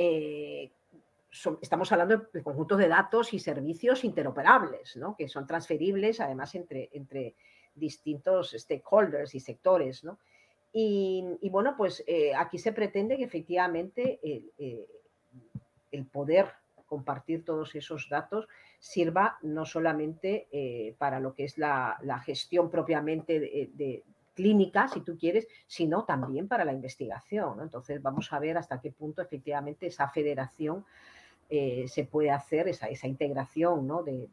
[1.60, 5.14] estamos hablando de conjuntos de datos y servicios interoperables, ¿no?
[5.16, 7.34] que son transferibles además entre,
[7.74, 10.04] distintos stakeholders y sectores.
[10.74, 14.86] Y, bueno, pues eh, aquí se pretende que efectivamente eh,
[15.90, 16.52] el poder
[16.92, 18.46] compartir todos esos datos
[18.78, 24.02] sirva no solamente eh, para lo que es la, gestión propiamente de,
[24.34, 27.60] clínica, si tú quieres, sino también para la investigación.
[27.62, 30.84] Entonces vamos a ver hasta qué punto efectivamente esa federación
[31.48, 34.28] eh, se puede hacer esa, esa integración de,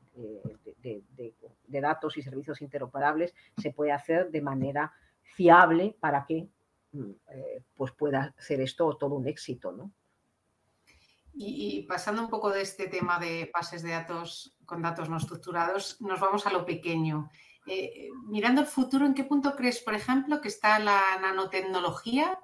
[1.82, 4.92] datos y servicios interoperables, se puede hacer de manera
[5.22, 6.46] fiable para que
[6.92, 9.72] mm, eh, pues pueda ser esto todo un éxito.
[9.72, 9.94] ¿no?
[11.34, 16.00] Y, pasando un poco de este tema de pases de datos con datos no estructurados,
[16.02, 17.30] nos vamos a lo pequeño.
[17.66, 22.38] Eh, mirando el futuro, ¿en qué punto crees, por ejemplo, que está la nanotecnología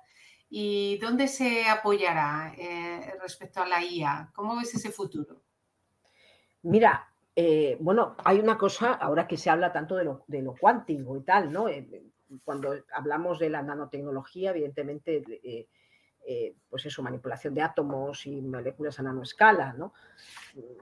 [0.50, 4.32] ¿Y dónde se apoyará eh, respecto a la IA?
[4.34, 5.42] ¿Cómo ves ese futuro?
[6.62, 11.24] Mira, eh, bueno, hay una cosa, ahora que se habla tanto de lo, cuántico y
[11.24, 11.68] tal, ¿no?
[11.68, 12.04] Eh,
[12.44, 15.24] cuando hablamos de la nanotecnología, evidentemente,
[16.70, 19.94] pues eso, manipulación de átomos y moléculas a nanoescala, ¿no?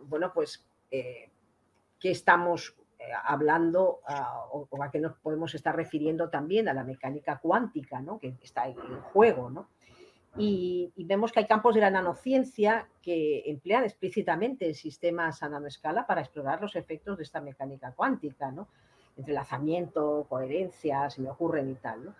[0.03, 1.31] Bueno, pues, ¿qué
[2.01, 3.99] estamos eh, hablando
[4.51, 8.17] o, a qué nos podemos estar refiriendo también a la mecánica cuántica, ¿no?
[8.17, 8.75] que está en
[9.11, 9.49] juego.
[9.49, 9.67] ¿no?
[10.37, 16.21] Y, vemos que hay campos de la nanociencia que emplean explícitamente sistemas a nanoescala para
[16.21, 18.51] explorar los efectos de esta mecánica cuántica.
[18.51, 18.69] ¿no?
[19.17, 22.15] entrelazamiento, coherencia, se me ocurren y tal.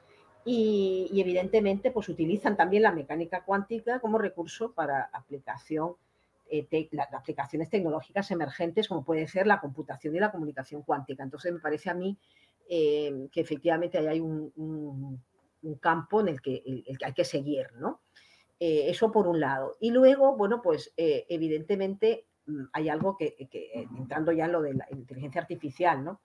[0.46, 5.96] Y, evidentemente pues utilizan también la mecánica cuántica como recurso para aplicación,
[6.50, 6.68] eh,
[7.14, 11.24] aplicaciones tecnológicas emergentes como puede ser la computación y la comunicación cuántica.
[11.24, 12.18] Entonces me parece a mí
[12.70, 15.22] eh, que efectivamente ahí hay un,
[15.80, 18.02] campo en el que, el, que, hay que seguir, ¿no?
[18.60, 19.78] Eh, eso por un lado.
[19.80, 23.36] Y luego, bueno, pues evidentemente mm, hay algo que,
[23.98, 26.20] entrando ya en lo de la inteligencia artificial, ¿no?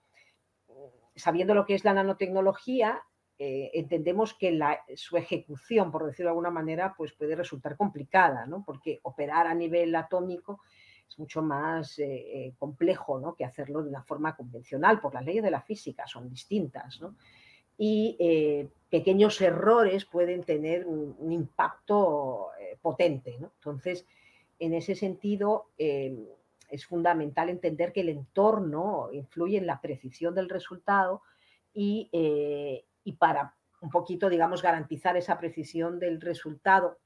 [1.15, 3.01] Sabiendo lo que es la nanotecnología,
[3.41, 4.59] eh, entendemos que
[4.97, 8.65] su ejecución, por decirlo de alguna manera, pues puede resultar complicada, ¿no?
[8.65, 10.59] porque operar a nivel atómico
[11.07, 13.35] es mucho más eh, eh, complejo ¿no?
[13.35, 16.99] que hacerlo de una forma convencional, por las leyes de la física son distintas.
[16.99, 17.15] ¿no?
[17.77, 22.49] Y pequeños errores pueden tener un, impacto
[22.81, 23.37] potente.
[23.39, 23.53] ¿no?
[23.55, 24.05] Entonces,
[24.59, 31.21] en ese sentido, es fundamental entender que el entorno influye en la precisión del resultado
[31.73, 32.09] y,
[33.09, 36.99] y para un poquito, digamos, garantizar esa precisión del resultado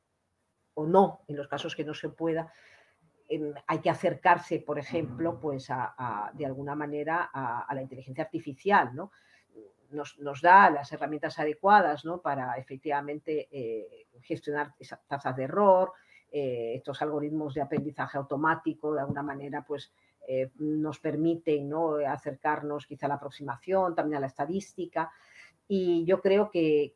[0.73, 2.51] o no, en los casos que no se pueda,
[3.29, 8.93] em, hay que acercarse, por ejemplo, pues a, de alguna manera a, la inteligencia artificial,
[8.93, 9.11] ¿no?
[9.91, 12.19] Nos, da las herramientas adecuadas ¿no?
[12.19, 15.93] para efectivamente eh, gestionar esas tasas de error,
[16.31, 19.93] eh, estos algoritmos de aprendizaje automático, de alguna manera, pues
[20.27, 21.97] eh, nos permiten ¿no?
[21.97, 25.11] acercarnos quizá a la aproximación, también a la estadística.
[25.75, 26.93] Y yo creo que,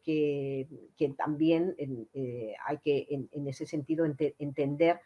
[1.17, 1.75] también
[2.13, 5.01] eh, hay que, en, ese sentido, entender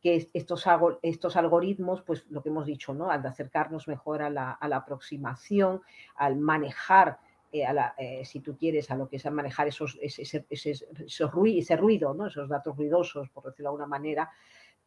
[0.00, 0.66] que estos,
[1.02, 3.12] estos algoritmos, pues lo que hemos dicho, ¿no?
[3.12, 5.82] Al acercarnos mejor a la, aproximación,
[6.16, 7.20] al manejar,
[7.52, 7.64] eh,
[7.98, 11.26] eh, si tú quieres, a lo que es manejar esos, ese, ese,
[11.76, 12.26] ruido, ¿no?
[12.26, 14.32] Esos datos ruidosos, por decirlo de alguna manera,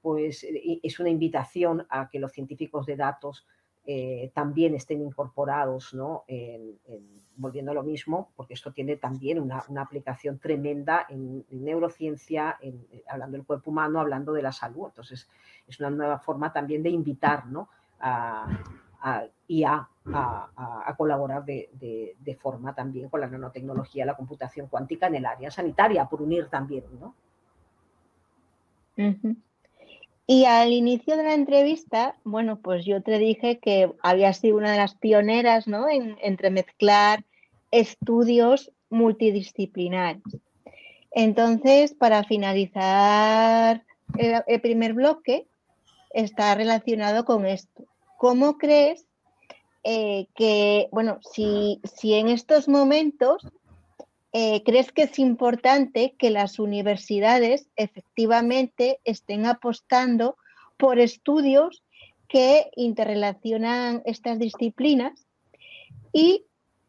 [0.01, 0.45] pues
[0.83, 3.47] es una invitación a que los científicos de datos
[3.85, 6.23] eh, también estén incorporados, ¿no?
[7.37, 13.37] volviendo a lo mismo, porque esto tiene también una, aplicación tremenda en, neurociencia, eh, hablando
[13.37, 14.87] del cuerpo humano, hablando de la salud.
[14.87, 15.27] Entonces,
[15.67, 17.43] es una nueva forma también de invitar
[17.99, 18.47] a,
[19.47, 25.51] IA a, colaborar de, forma también con la nanotecnología, la computación cuántica en el área
[25.51, 26.83] sanitaria, por unir también.
[30.27, 34.71] Y al inicio de la entrevista, bueno, pues yo te dije que había sido una
[34.71, 35.87] de las pioneras, ¿no?
[35.87, 37.23] En entremezclar
[37.69, 40.23] estudios multidisciplinares.
[41.11, 43.83] Entonces, para finalizar
[44.17, 45.47] el, primer bloque,
[46.11, 47.85] está relacionado con esto.
[48.17, 49.05] ¿Cómo crees
[49.83, 53.47] eh, que, bueno, si, si en estos momentos
[54.37, 60.35] eh, ¿crees que es importante que las universidades efectivamente estén apostando
[60.75, 61.83] por estudios
[62.27, 65.25] que interrelacionan estas disciplinas?
[66.11, 66.43] ¿Y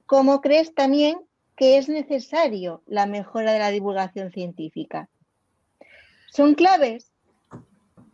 [0.07, 1.21] cómo crees también
[1.55, 5.09] que es necesario la mejora de la divulgación científica?
[6.33, 7.13] ¿Son claves?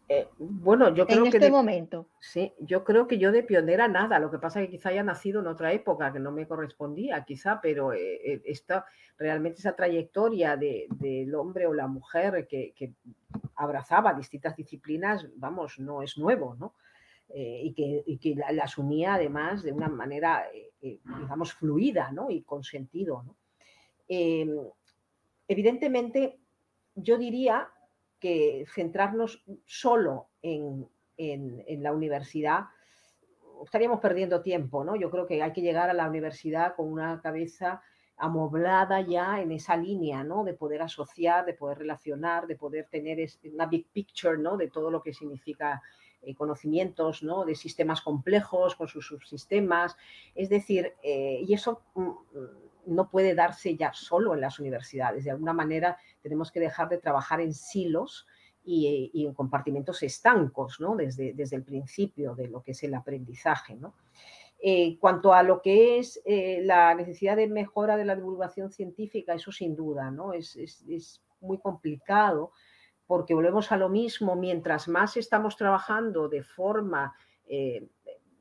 [0.09, 1.39] Eh, bueno, yo creo en que.
[1.39, 2.09] este momento.
[2.21, 4.19] Sí, yo creo que yo de pionera nada.
[4.19, 7.25] Lo que pasa es que quizá haya nacido en otra época que no me correspondía,
[7.25, 8.85] quizá, pero eh, eh, esta,
[9.17, 12.95] realmente esa trayectoria del hombre o la mujer que,
[13.57, 16.75] abrazaba distintas disciplinas, vamos, no es nuevo, ¿no?
[17.35, 20.45] y que, las unía además de una manera,
[20.81, 22.31] digamos, fluida, ¿no?
[22.31, 23.37] Y con sentido, ¿no?
[24.09, 24.51] Em,
[25.49, 26.39] evidentemente,
[26.95, 27.71] yo diría
[28.23, 30.89] que centrarnos solo en,
[31.83, 32.67] la universidad,
[33.65, 34.95] estaríamos perdiendo tiempo, ¿no?
[34.95, 37.83] Yo creo que hay que llegar a la universidad con una cabeza
[38.17, 40.45] amoblada ya en esa línea, ¿no?
[40.45, 43.19] De poder asociar, de poder relacionar, de poder tener
[43.53, 44.57] una big picture, ¿no?
[44.57, 45.83] De todo lo que significa
[46.23, 47.45] eh, conocimientos, ¿no?
[47.45, 49.97] De sistemas complejos con sus subsistemas.
[50.37, 52.11] Es decir, eh, y eso mm,
[52.87, 55.25] no puede darse ya solo en las universidades.
[55.25, 58.27] De alguna manera tenemos que dejar de trabajar en silos
[58.65, 60.95] y, en compartimentos estancos, ¿no?
[60.97, 63.95] Desde, desde, el principio de lo que es el aprendizaje, ¿no?
[64.65, 69.35] Eh, cuanto a lo que es eh, la necesidad de mejora de la divulgación científica,
[69.35, 70.33] eso sin duda, ¿no?
[70.33, 72.53] Es, muy complicado
[73.05, 77.13] porque volvemos a lo mismo, mientras más estamos trabajando de forma
[77.49, 77.89] eh,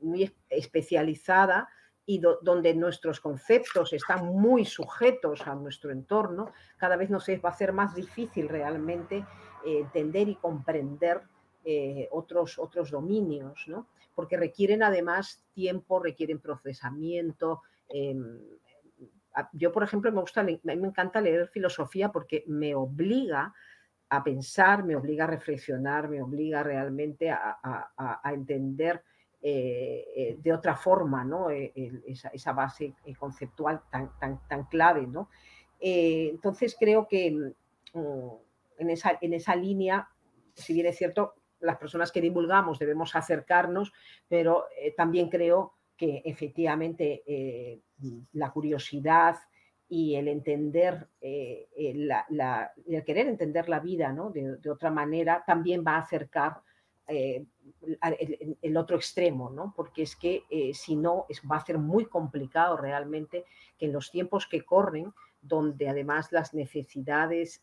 [0.00, 1.68] muy especializada,
[2.04, 7.54] y donde nuestros conceptos están muy sujetos a nuestro entorno, cada vez nos va a
[7.54, 9.24] ser más difícil realmente
[9.64, 11.22] eh, entender y comprender
[11.64, 13.86] eh, otros, otros dominios, ¿no?
[14.14, 17.62] porque requieren además tiempo, requieren procesamiento.
[17.88, 18.40] Em,
[19.52, 23.54] yo, por ejemplo, me, gusta, me encanta leer filosofía porque me obliga
[24.08, 29.02] a pensar, me obliga a reflexionar, me obliga realmente a entender
[29.42, 31.50] de otra forma, ¿no?
[31.50, 35.06] esa, base conceptual tan, tan, tan clave.
[35.06, 35.28] ¿no?
[35.80, 37.32] entonces creo que
[37.92, 38.28] mm,
[38.78, 40.08] en, esa, en esa línea,
[40.54, 43.92] si bien es cierto, las personas que divulgamos debemos acercarnos,
[44.28, 44.66] pero
[44.96, 47.82] también creo que efectivamente
[48.32, 49.36] la curiosidad,
[49.92, 52.10] y el entender, eh, el,
[53.04, 54.30] querer entender la vida ¿no?
[54.30, 56.62] de, otra manera también va a acercar
[57.08, 57.44] eh,
[58.62, 59.72] el, otro extremo, ¿no?
[59.76, 63.44] porque es que eh, si no es, va a ser muy complicado realmente
[63.78, 67.62] que en los tiempos que corren, donde además las necesidades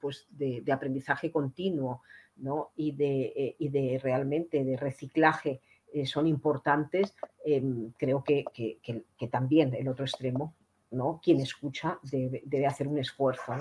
[0.00, 2.02] pues de, aprendizaje continuo
[2.36, 2.70] ¿no?
[2.74, 5.60] y, de, y de realmente de reciclaje
[6.04, 7.14] son importantes,
[7.98, 10.54] creo que, que, también el otro extremo
[10.90, 11.20] ¿no?
[11.22, 13.52] Quien escucha debe, hacer un esfuerzo.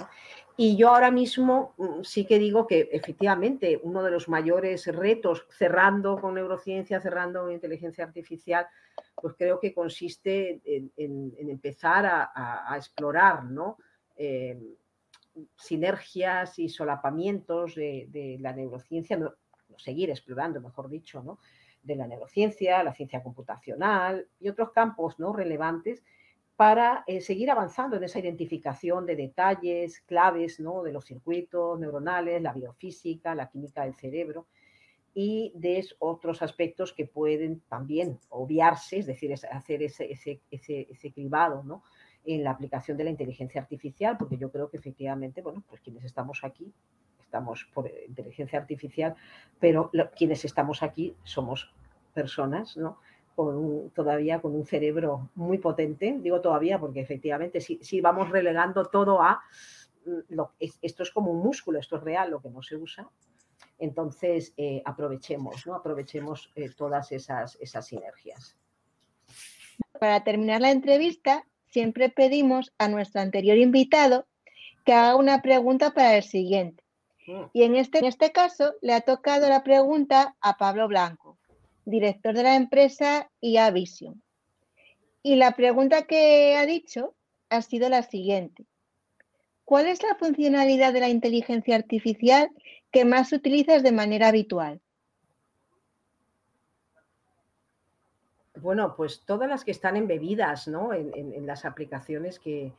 [0.56, 5.46] Y yo ahora mismo mm, sí que digo que efectivamente uno de los mayores retos,
[5.50, 8.68] cerrando con neurociencia, cerrando con inteligencia artificial,
[9.16, 10.92] pues creo que consiste en,
[11.38, 13.78] empezar a, explorar ¿no?
[14.16, 14.76] Em,
[15.56, 19.34] sinergias y solapamientos de, la neurociencia, no,
[19.78, 21.40] seguir explorando, mejor dicho, ¿no?
[21.84, 25.34] de la neurociencia, la ciencia computacional y otros campos ¿no?
[25.34, 26.04] relevantes
[26.58, 30.82] para eh, seguir avanzando en esa identificación de detalles, claves ¿no?
[30.82, 34.48] de los circuitos neuronales, la biofísica, la química del cerebro
[35.14, 41.64] y de otros aspectos que pueden también obviarse, es decir, hacer ese, ese, ese, cribado
[41.64, 41.84] ¿no?
[42.26, 46.04] en la aplicación de la inteligencia artificial, porque yo creo que efectivamente, bueno, pues quienes
[46.06, 46.74] estamos aquí,
[47.22, 49.16] estamos por inteligencia artificial,
[49.60, 51.72] pero quienes estamos aquí somos
[52.14, 52.98] personas, ¿no?
[53.94, 59.44] Todavía con un cerebro muy potente, digo todavía porque efectivamente si, vamos relegando todo a,
[60.06, 63.08] mm, lo, esto es como un músculo, esto es real, lo que no se usa,
[63.78, 65.76] entonces eh, aprovechemos, ¿no?
[65.76, 68.58] aprovechemos eh, todas esas, esas sinergias.
[70.00, 74.26] Para terminar la entrevista, siempre pedimos a nuestro anterior invitado
[74.84, 76.84] que haga una pregunta para el siguiente.
[77.28, 77.44] Mm.
[77.54, 81.38] Y en este, en este caso le ha tocado la pregunta a Pablo Blanco
[81.88, 84.22] director de la empresa IA Vision.
[85.24, 87.16] Y la pregunta que ha dicho
[87.50, 88.66] ha sido la siguiente.
[89.64, 92.50] ¿Cuál es la funcionalidad de la inteligencia artificial
[92.92, 94.82] que más utilizas de manera habitual?
[98.56, 100.94] Bueno, pues todas las que están embebidas ¿no?
[100.94, 102.74] en, las aplicaciones que,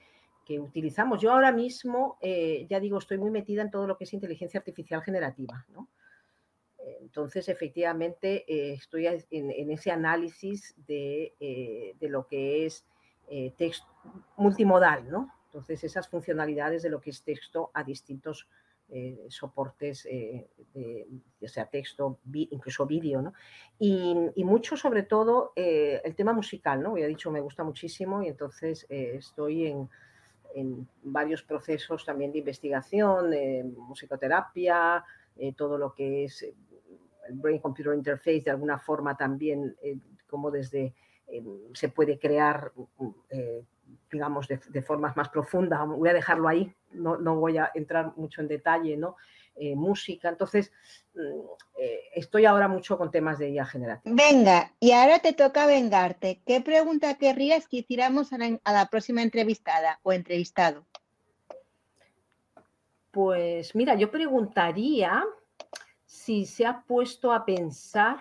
[0.59, 1.21] utilizamos.
[1.21, 4.59] Yo ahora mismo, eh, ya digo, estoy muy metida en todo lo que es inteligencia
[4.59, 5.67] artificial generativa.
[5.69, 5.89] ¿no?
[7.01, 12.85] Entonces, efectivamente, eh, estoy en, ese análisis de, eh, lo que es
[13.29, 13.87] eh, texto
[14.37, 15.33] multimodal, ¿no?
[15.47, 18.49] Entonces, esas funcionalidades de lo que es texto a distintos
[19.29, 20.09] soportes,
[21.39, 23.35] ya sea texto, incluso vídeo, ¿no?
[23.79, 24.15] Y,
[24.45, 26.97] mucho, sobre todo, el tema musical, ¿no?
[26.97, 33.31] Ya he dicho, me gusta muchísimo y entonces estoy en, varios procesos también de investigación,
[33.77, 35.05] musicoterapia,
[35.55, 36.47] todo lo que es
[37.33, 40.95] Brain Computer Interface de alguna forma también, eh, como desde
[41.27, 41.43] eh,
[41.75, 42.73] se puede crear,
[43.31, 43.65] eh,
[44.11, 45.87] digamos, de, formas más profundas.
[45.87, 49.17] Voy a dejarlo ahí, no, voy a entrar mucho en detalle, ¿no?
[49.75, 50.29] música.
[50.29, 50.71] Entonces,
[51.17, 51.81] mm,
[52.15, 54.15] estoy ahora mucho con temas de IA generativa.
[54.15, 56.41] Venga, y ahora te toca vengarte.
[56.47, 60.87] ¿Qué pregunta querrías que hiciéramos a la próxima entrevistada o entrevistado?
[63.11, 65.25] Pues mira, yo preguntaría
[66.09, 68.17] si se ha puesto a pensar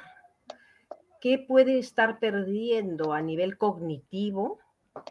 [1.21, 4.59] qué puede estar perdiendo a nivel cognitivo,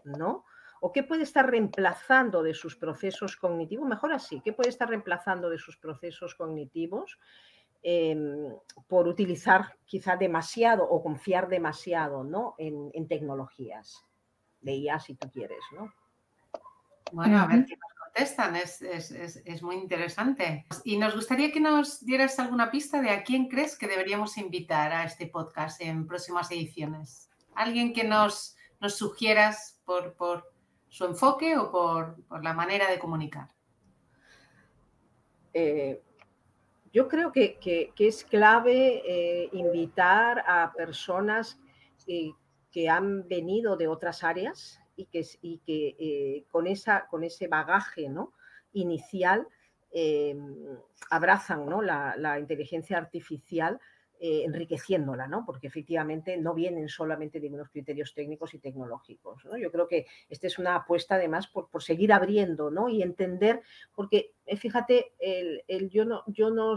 [0.05, 0.45] ¿no?
[0.83, 5.49] O qué puede estar reemplazando de sus procesos cognitivos, mejor así, qué puede estar reemplazando
[5.49, 7.19] de sus procesos cognitivos
[7.83, 8.55] em,
[8.87, 12.57] por utilizar quizá demasiado o confiar demasiado ¿no?
[12.59, 14.05] en, tecnologías
[14.61, 15.95] de IA, si tú quieres, ¿no?
[17.11, 17.65] Bueno, a ver
[18.17, 20.67] es, muy interesante.
[20.85, 24.93] Y nos gustaría que nos dieras alguna pista de a quién crees que deberíamos invitar
[24.93, 27.29] a este podcast en próximas ediciones.
[27.55, 30.51] Alguien que nos, nos sugieras por, por
[30.89, 33.49] su enfoque o por, por la manera de comunicar.
[35.53, 36.03] Eh,
[36.93, 41.59] yo creo que, que, es clave eh, invitar a personas
[42.07, 42.33] eh,
[42.71, 48.33] que han venido de otras áreas y que, eh, con, esa, con ese bagaje ¿no?
[48.73, 49.47] inicial
[49.91, 50.79] em,
[51.11, 51.83] abrazan ¿no?
[51.83, 53.79] la, inteligencia artificial
[54.19, 55.45] eh, enriqueciéndola, ¿no?
[55.45, 59.45] porque efectivamente no vienen solamente de unos criterios técnicos y tecnológicos.
[59.45, 59.59] ¿no?
[59.59, 62.89] Yo creo que esta es una apuesta además por, por seguir abriendo ¿no?
[62.89, 63.63] y entender,
[63.95, 66.77] porque eh, fíjate, el, yo, no, yo no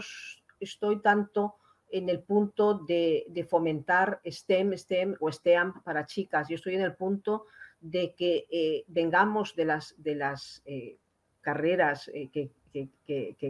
[0.60, 1.56] estoy tanto
[1.92, 6.48] en el punto de, fomentar STEM, STEM o STEAM para chicas.
[6.48, 7.48] Yo estoy en el punto
[7.82, 10.98] de que eh, vengamos de las, de las eh,
[11.42, 12.52] carreras eh, que,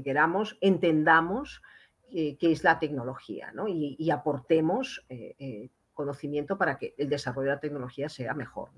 [0.03, 1.61] queramos, entendamos
[2.09, 5.05] qué es la tecnología y, aportemos
[5.93, 8.69] conocimiento para que el desarrollo de la tecnología sea mejor.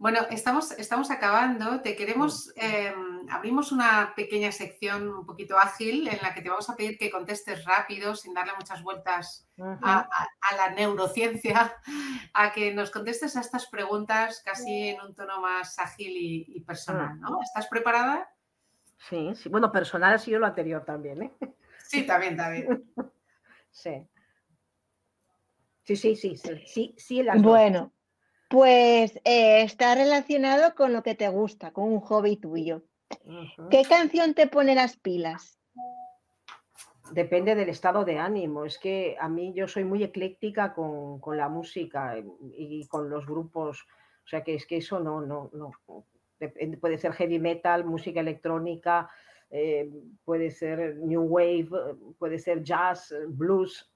[0.00, 1.82] Bueno, estamos, estamos acabando.
[1.82, 6.70] Te queremos, em, abrimos una pequeña sección un poquito ágil en la que te vamos
[6.70, 10.08] a pedir que contestes rápido, sin darle muchas vueltas a,
[10.56, 11.76] la neurociencia,
[12.32, 17.20] a que nos contestes a estas preguntas casi en un tono más ágil y, personal,
[17.20, 17.38] ¿no?
[17.42, 18.26] ¿Estás preparada?
[18.96, 19.50] Sí, sí.
[19.50, 21.32] Bueno, personal ha sido lo anterior también, ¿eh?
[21.86, 22.90] Sí, también, también.
[23.70, 24.08] sí.
[25.82, 27.92] Sí, sí, sí, sí, sí, Bueno,
[28.50, 32.82] pues eh, está relacionado con lo que te gusta, con un hobby tuyo.
[33.70, 35.60] ¿Qué canción te pone las pilas?
[37.12, 38.64] Depende del estado de ánimo.
[38.64, 42.16] Es que a mí yo soy muy ecléctica con, la música
[42.56, 43.86] y, con los grupos.
[44.24, 45.70] O sea que es que eso no, no, no.
[46.80, 49.08] Puede ser heavy metal, música electrónica,
[49.48, 49.88] eh,
[50.24, 51.68] puede ser new wave,
[52.18, 53.88] puede ser jazz, blues.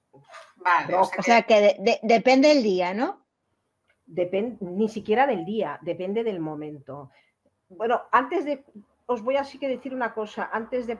[0.54, 3.23] Vale, o sea que, depende del día, ¿no?
[4.14, 7.10] Depende, ni siquiera del día, depende del momento.
[7.68, 8.64] Bueno, antes de,
[9.06, 10.96] os voy así que decir una cosa, antes de,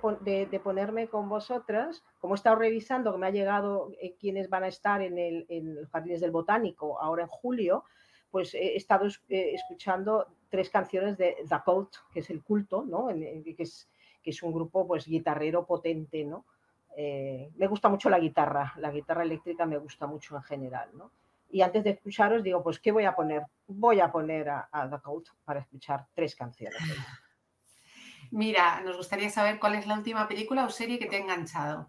[0.58, 4.68] ponerme con vosotras, como he estado revisando que me ha llegado eh, quienes van a
[4.68, 7.84] estar en el, en Jardines del Botánico ahora en julio,
[8.32, 13.06] pues he estado eh, escuchando tres canciones de The Cult, que es el culto, ¿no?
[13.06, 13.88] que, es,
[14.24, 16.46] que es un grupo pues guitarrero potente, ¿no?
[16.96, 21.12] Eh, me gusta mucho la guitarra, la guitarra eléctrica me gusta mucho en general, ¿no?
[21.54, 23.44] Y antes de escucharos digo, pues, ¿qué voy a poner?
[23.68, 26.76] Voy a poner a, The Cult para escuchar tres canciones.
[28.32, 31.88] Mira, nos gustaría saber cuál es la última película o serie que te ha enganchado.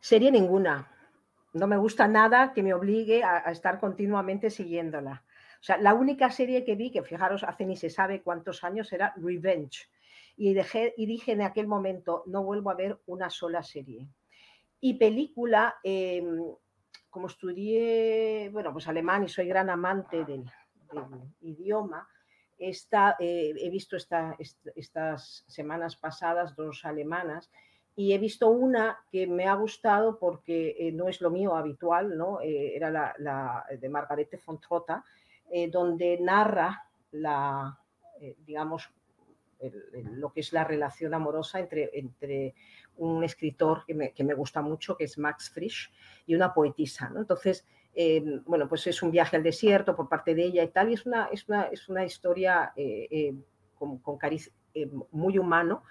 [0.00, 0.86] Serie ninguna.
[1.54, 5.24] No me gusta nada que me obligue a, estar continuamente siguiéndola.
[5.60, 8.92] O sea, la única serie que vi, que fijaros, hace ni se sabe cuántos años,
[8.92, 9.88] era Revenge.
[10.36, 14.06] Y, dejé, y dije en aquel momento, no vuelvo a ver una sola serie.
[14.78, 16.54] Y película, em,
[17.14, 20.50] como estudié, bueno, pues alemán y soy gran amante del,
[21.42, 22.08] idioma,
[22.58, 27.52] esta, eh, he visto estas semanas pasadas dos alemanas
[27.94, 32.18] y he visto una que me ha gustado porque eh, no es lo mío habitual,
[32.18, 32.40] ¿no?
[32.40, 35.04] Eh, era la, de Margarete von Trotta,
[35.70, 37.78] donde narra la,
[38.38, 38.90] digamos,
[39.92, 42.56] lo que es la relación amorosa entre, entre
[42.96, 45.92] un escritor que me, que me, gusta mucho, que es Max Frisch,
[46.26, 47.08] y una poetisa.
[47.10, 47.20] ¿no?
[47.20, 50.90] Entonces, eh, bueno, pues es un viaje al desierto por parte de ella y tal,
[50.90, 53.34] y es una, es una, es una historia eh, eh,
[53.74, 54.52] con, con cariz
[55.12, 55.84] muy humano,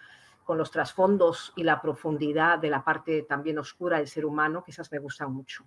[0.44, 4.72] con los trasfondos y la profundidad de la parte también oscura del ser humano, que
[4.72, 5.64] esas me gustan mucho.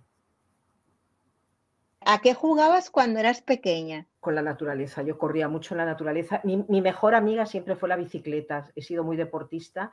[2.01, 4.07] ¿A qué jugabas cuando eras pequeña?
[4.19, 5.01] Con la naturaleza.
[5.01, 6.41] Yo corría mucho en la naturaleza.
[6.43, 8.69] Mi, mi mejor amiga siempre fue la bicicleta.
[8.75, 9.91] He sido muy deportista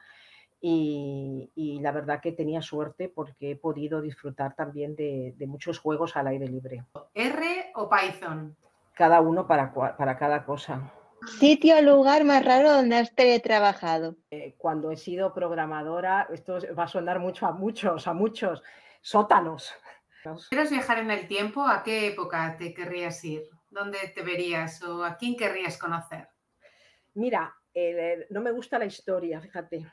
[0.67, 6.29] y, la verdad que tenía suerte porque he podido disfrutar también de, muchos juegos al
[6.29, 6.85] aire libre.
[7.13, 8.57] ¿R o Python?
[8.95, 10.91] Cada uno para, para cada cosa.
[11.39, 14.17] ¿Sitio o lugar más raro donde has teletrabajado?
[14.31, 18.63] Eh, cuando he sido programadora, esto va a sonar mucho a muchos, a muchos,
[19.03, 19.75] sótanos.
[20.49, 21.67] ¿Quieres viajar en el tiempo?
[21.67, 23.43] ¿A qué época te querrías ir?
[23.71, 26.29] ¿Dónde te verías o a quién querrías conocer?
[27.15, 29.87] Mira, eh, no me gusta la historia, fíjate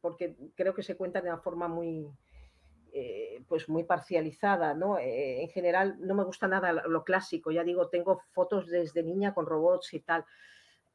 [0.00, 2.08] porque creo que se cuenta de una forma muy,
[2.98, 4.96] eh, pues muy parcializada, ¿no?
[4.96, 9.34] Eh, en general no me gusta nada lo clásico, ya digo, tengo fotos desde niña
[9.34, 10.24] con robots y tal.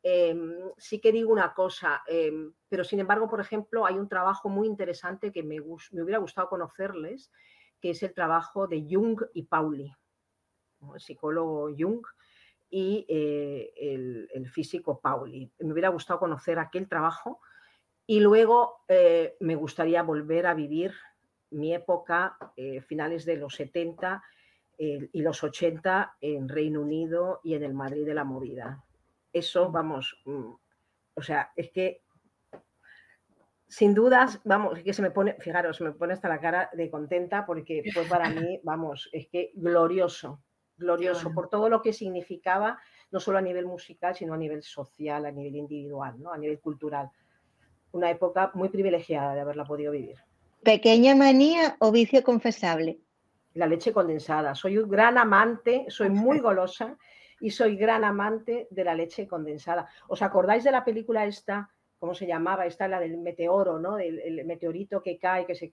[0.02, 4.50] Em, sí que digo una cosa, em, pero sin embargo, por ejemplo, hay un trabajo
[4.50, 5.60] muy interesante que me,
[5.92, 7.32] me, hubiera gustado conocerles,
[7.80, 9.94] que es el trabajo de Jung y Pauli,
[10.96, 12.04] el psicólogo Jung
[12.72, 15.52] y eh, el, el, físico Pauli.
[15.60, 17.42] Me hubiera gustado conocer aquel trabajo
[18.12, 20.94] y luego eh, me gustaría volver a vivir
[21.52, 24.22] mi época, eh, finales de los 70
[24.78, 28.84] eh, y los 80 en Reino Unido y en el Madrid de la movida.
[29.32, 30.52] Eso, vamos, mm,
[31.14, 32.02] o sea, es que
[33.70, 36.70] sin dudas, vamos, es que se me pone, fijaros, se me pone hasta la cara
[36.74, 40.44] de contenta porque fue para mí, vamos, es que glorioso,
[40.76, 42.78] glorioso por todo lo que significaba,
[43.10, 46.34] no solo a nivel musical, sino a nivel social, a nivel individual, ¿no?
[46.34, 47.10] a nivel cultural
[47.92, 50.18] una época muy privilegiada de haberla podido vivir.
[50.64, 53.00] ¿Pequeña manía o vicio confesable?
[53.54, 54.56] La leche condensada.
[54.56, 56.98] Soy un gran amante, soy muy golosa
[57.40, 59.88] y soy gran amante de la leche condensada.
[60.08, 61.70] ¿Os acordáis de la película esta
[62.02, 62.66] ¿cómo se llamaba?
[62.66, 64.00] Esta la del meteoro, ¿no?
[64.00, 65.70] El, meteorito que cae, que, se,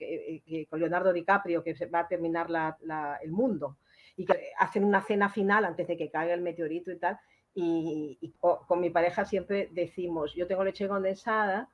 [0.68, 2.76] con Leonardo DiCaprio, que va a terminar
[3.22, 3.78] el mundo.
[4.14, 7.18] Y que hacen una cena final antes de que caiga el meteorito y tal.
[7.54, 11.70] Y, con mi pareja siempre decimos, yo tengo leche condensada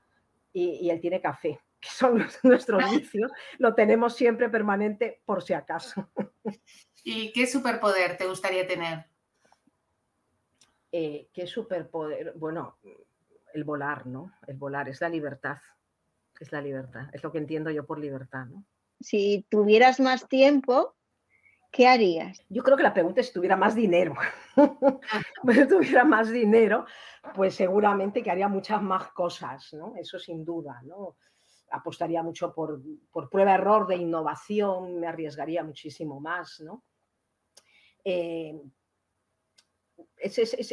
[0.55, 3.31] y, él tiene café, que son nuestros vicios.
[3.59, 6.09] Lo tenemos siempre permanente por si acaso.
[7.03, 9.05] ¿Y qué superpoder te gustaría tener?
[10.93, 12.33] Eh, ¿Qué superpoder?
[12.37, 12.79] Bueno,
[13.53, 14.33] el volar, ¿no?
[14.47, 15.59] El volar es la libertad,
[16.39, 18.65] es la libertad, es lo que entiendo yo por libertad, ¿no?
[19.01, 20.97] Si tuvieras más tiempo,
[21.75, 22.41] ¿qué harías?
[22.49, 24.14] Yo creo que la pregunta es si tuviera más dinero.
[25.53, 26.87] si tuviera más dinero,
[27.35, 29.95] pues seguramente que haría muchas más cosas, ¿no?
[29.97, 31.16] Eso sin duda, ¿no?
[31.72, 36.85] Apostaría mucho por, por prueba-error de innovación, me arriesgaría muchísimo más, ¿no?
[38.05, 38.55] Eh,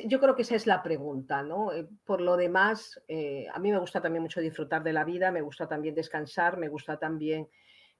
[0.06, 1.74] yo creo que esa es la pregunta, ¿no?
[1.74, 5.32] Eh, por lo demás, eh, a mí me gusta también mucho disfrutar de la vida,
[5.32, 7.50] me gusta también descansar, me gusta también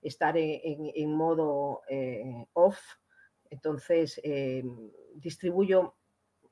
[0.02, 2.80] estar en, modo eh, off,
[3.50, 4.22] entonces
[5.16, 5.96] distribuyo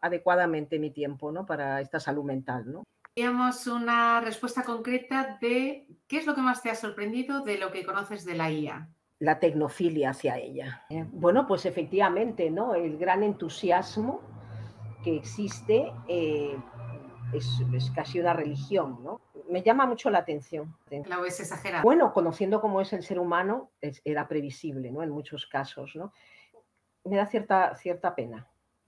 [0.01, 1.45] adecuadamente mi tiempo, ¿no?
[1.45, 2.83] Para esta salud mental, ¿no?
[3.15, 7.71] Queríamos una respuesta concreta de qué es lo que más te ha sorprendido de lo
[7.71, 8.89] que conoces de la IA
[9.19, 10.85] la tecnofilia hacia ella.
[11.11, 12.73] Bueno, pues efectivamente, ¿no?
[12.73, 14.21] El gran entusiasmo
[15.03, 16.57] que existe eh,
[17.33, 19.19] es, casi una religión, ¿no?
[19.49, 20.75] Me llama mucho la atención.
[20.89, 21.83] La es exagerada.
[21.83, 23.71] Bueno, conociendo cómo es el ser humano,
[24.05, 25.03] era previsible, ¿no?
[25.03, 26.13] En muchos casos, ¿no?
[27.03, 28.47] Me da cierta, cierta pena,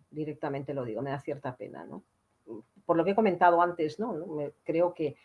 [0.09, 2.03] directamente lo digo, me da cierta pena, ¿no?
[2.85, 4.13] Por lo que he comentado antes, ¿no?
[4.63, 5.15] creo que,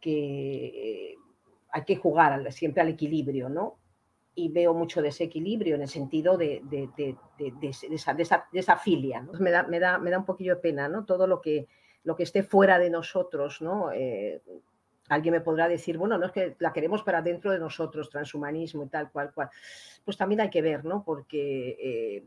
[0.00, 1.16] que
[1.70, 3.78] hay que jugar siempre al equilibrio, ¿no?
[4.34, 8.16] y veo mucho desequilibrio en el sentido de, de, de, de esa,
[8.52, 9.20] esa, filia.
[9.20, 9.32] ¿no?
[9.38, 11.04] Me, da, me, da, me, da, un poquillo de pena, ¿no?
[11.04, 11.68] Todo lo que,
[12.04, 13.92] lo que esté fuera de nosotros, ¿no?
[13.92, 14.42] Eh,
[15.08, 18.84] alguien me podrá decir, bueno, no es que la queremos para dentro de nosotros, transhumanismo
[18.84, 19.50] y tal, cual, cual.
[20.04, 21.04] Pues también hay que ver, ¿no?
[21.04, 22.24] Porque eh,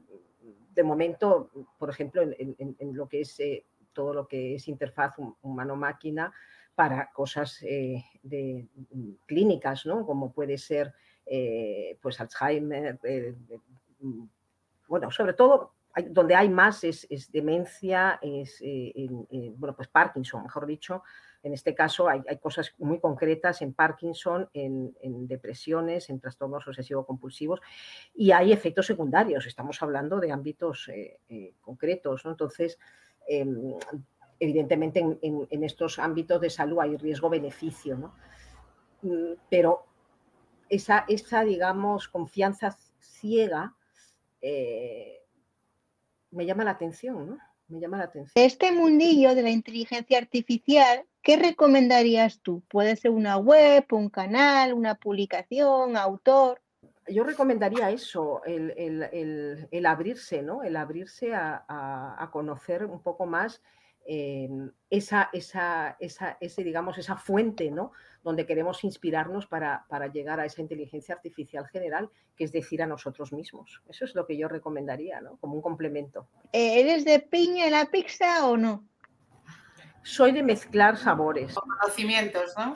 [0.73, 6.33] de momento, por ejemplo, en, lo que es eh, todo lo que es interfaz humano-máquina
[6.75, 8.67] para cosas de,
[9.25, 10.05] clínicas, ¿no?
[10.05, 10.93] Como puede ser
[12.01, 12.99] pues Alzheimer,
[13.99, 14.25] mm,
[14.87, 15.74] bueno, sobre todo
[16.09, 19.07] donde hay más es, demencia, es eh,
[19.55, 21.03] bueno, pues Parkinson, mejor dicho.
[21.43, 24.93] En este caso hay, cosas muy concretas en Parkinson, en,
[25.27, 27.61] depresiones, en trastornos obsesivo-compulsivos
[28.15, 29.45] y hay efectos secundarios.
[29.45, 30.89] Estamos hablando de ámbitos
[31.61, 32.31] concretos, ¿no?
[32.31, 32.79] Entonces,
[33.27, 33.75] em,
[34.39, 38.15] evidentemente en, estos ámbitos de salud hay riesgo-beneficio, ¿no?
[39.01, 39.85] Mm, pero
[40.69, 43.75] esa, esa digamos, confianza ciega
[44.41, 45.24] eh,
[46.35, 47.37] me llama la atención, ¿no?
[47.67, 48.31] Me llama la atención.
[48.35, 52.61] Este mundillo de la inteligencia artificial, ¿qué recomendarías tú?
[52.69, 56.61] ¿Puede ser una web, un canal, una publicación, autor?
[57.07, 60.63] Yo recomendaría eso, el, abrirse, ¿no?
[60.63, 63.61] El abrirse a, conocer un poco más
[64.05, 64.49] eh,
[64.89, 67.91] esa, esa, esa, ese, digamos, esa fuente, ¿no?
[68.25, 73.31] donde queremos inspirarnos para, llegar a esa inteligencia artificial general, que es decir, a nosotros
[73.31, 73.83] mismos.
[73.87, 75.37] Eso es lo que yo recomendaría, ¿no?
[75.37, 76.27] Como un complemento.
[76.51, 78.83] Eh, ¿Eres de piña en la pizza o no?
[80.01, 81.53] Soy de mezclar sabores.
[81.53, 82.75] Conocimientos, ¿no?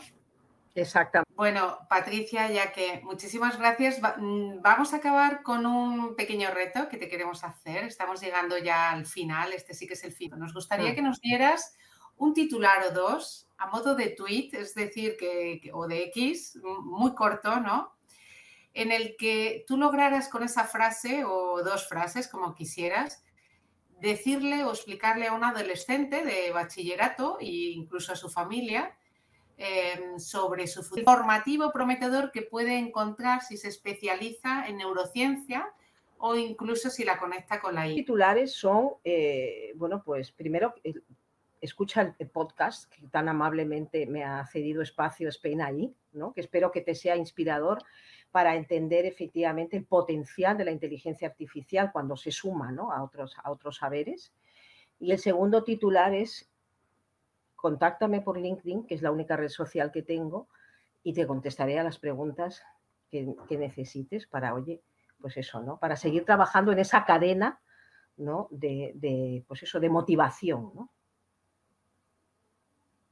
[0.81, 1.33] Exactamente.
[1.35, 3.99] Bueno, Patricia, ya que muchísimas gracias.
[4.17, 7.83] Mm, vamos a acabar con un pequeño reto que te queremos hacer.
[7.83, 9.53] Estamos llegando ya al final.
[9.53, 10.39] Este sí que es el final.
[10.39, 10.95] Nos gustaría mm.
[10.95, 11.75] que nos dieras
[12.17, 17.13] un titular o dos a modo de tweet, es decir, que, o de X, muy
[17.13, 17.93] corto, ¿no?
[18.73, 23.21] En el que tú lograras con esa frase o dos frases, como quisieras,
[23.99, 28.97] decirle o explicarle a un adolescente de bachillerato e incluso a su familia
[29.61, 35.69] em, sobre su formativo prometedor que puede encontrar si se especializa en neurociencia
[36.17, 37.95] o incluso si la conecta con la I.
[37.95, 40.73] Titulares son, eh, bueno, pues primero
[41.61, 46.33] escucha el, podcast que tan amablemente me ha cedido espacio Spain ahí, ¿no?
[46.33, 47.83] que espero que te sea inspirador
[48.31, 53.51] para entender efectivamente el potencial de la inteligencia artificial cuando se suma a, otros, a
[53.51, 54.31] otros saberes.
[54.99, 56.48] Y el segundo titular es,
[57.61, 60.47] contáctame por LinkedIn, que es la única red social que tengo,
[61.03, 62.61] y te contestaré a las preguntas
[63.09, 64.81] que, necesites para, oye,
[65.19, 65.79] pues eso, ¿no?
[65.79, 67.59] Para seguir trabajando en esa cadena,
[68.17, 68.47] ¿no?
[68.51, 70.91] De, de pues eso, de motivación, ¿no?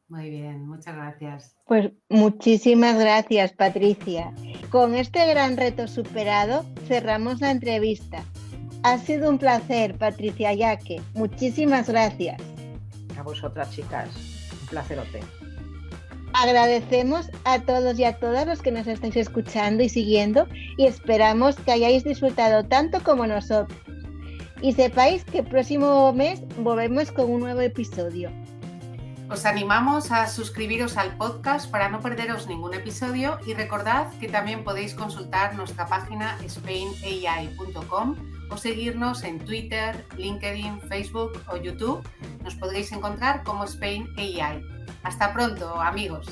[0.10, 1.56] Muy bien, muchas gracias.
[1.66, 4.34] Pues muchísimas gracias, Patricia.
[4.70, 8.24] Con este gran reto superado, cerramos la entrevista.
[8.84, 11.02] Ha sido un placer, Patricia Yaque.
[11.14, 12.42] Muchísimas gracias.
[13.18, 14.27] A vosotras, chicas.
[14.70, 15.22] Placerote.
[16.34, 20.48] Agradecemos a todos y a todas los que nos estáis escuchando y siguiendo
[20.78, 23.78] y esperamos que hayáis disfrutado tanto como nosotros.
[24.62, 28.32] Y sepáis que el próximo mes volvemos con un nuevo episodio.
[29.30, 34.64] Os animamos a suscribiros al podcast para no perderos ningún episodio y recordad que también
[34.64, 38.16] podéis consultar nuestra página spainai.com
[38.50, 42.08] o seguirnos en Twitter, LinkedIn, Facebook o YouTube.
[42.44, 44.62] Nos podréis encontrar como Spain AI.
[45.04, 46.28] Hasta pronto, amigos.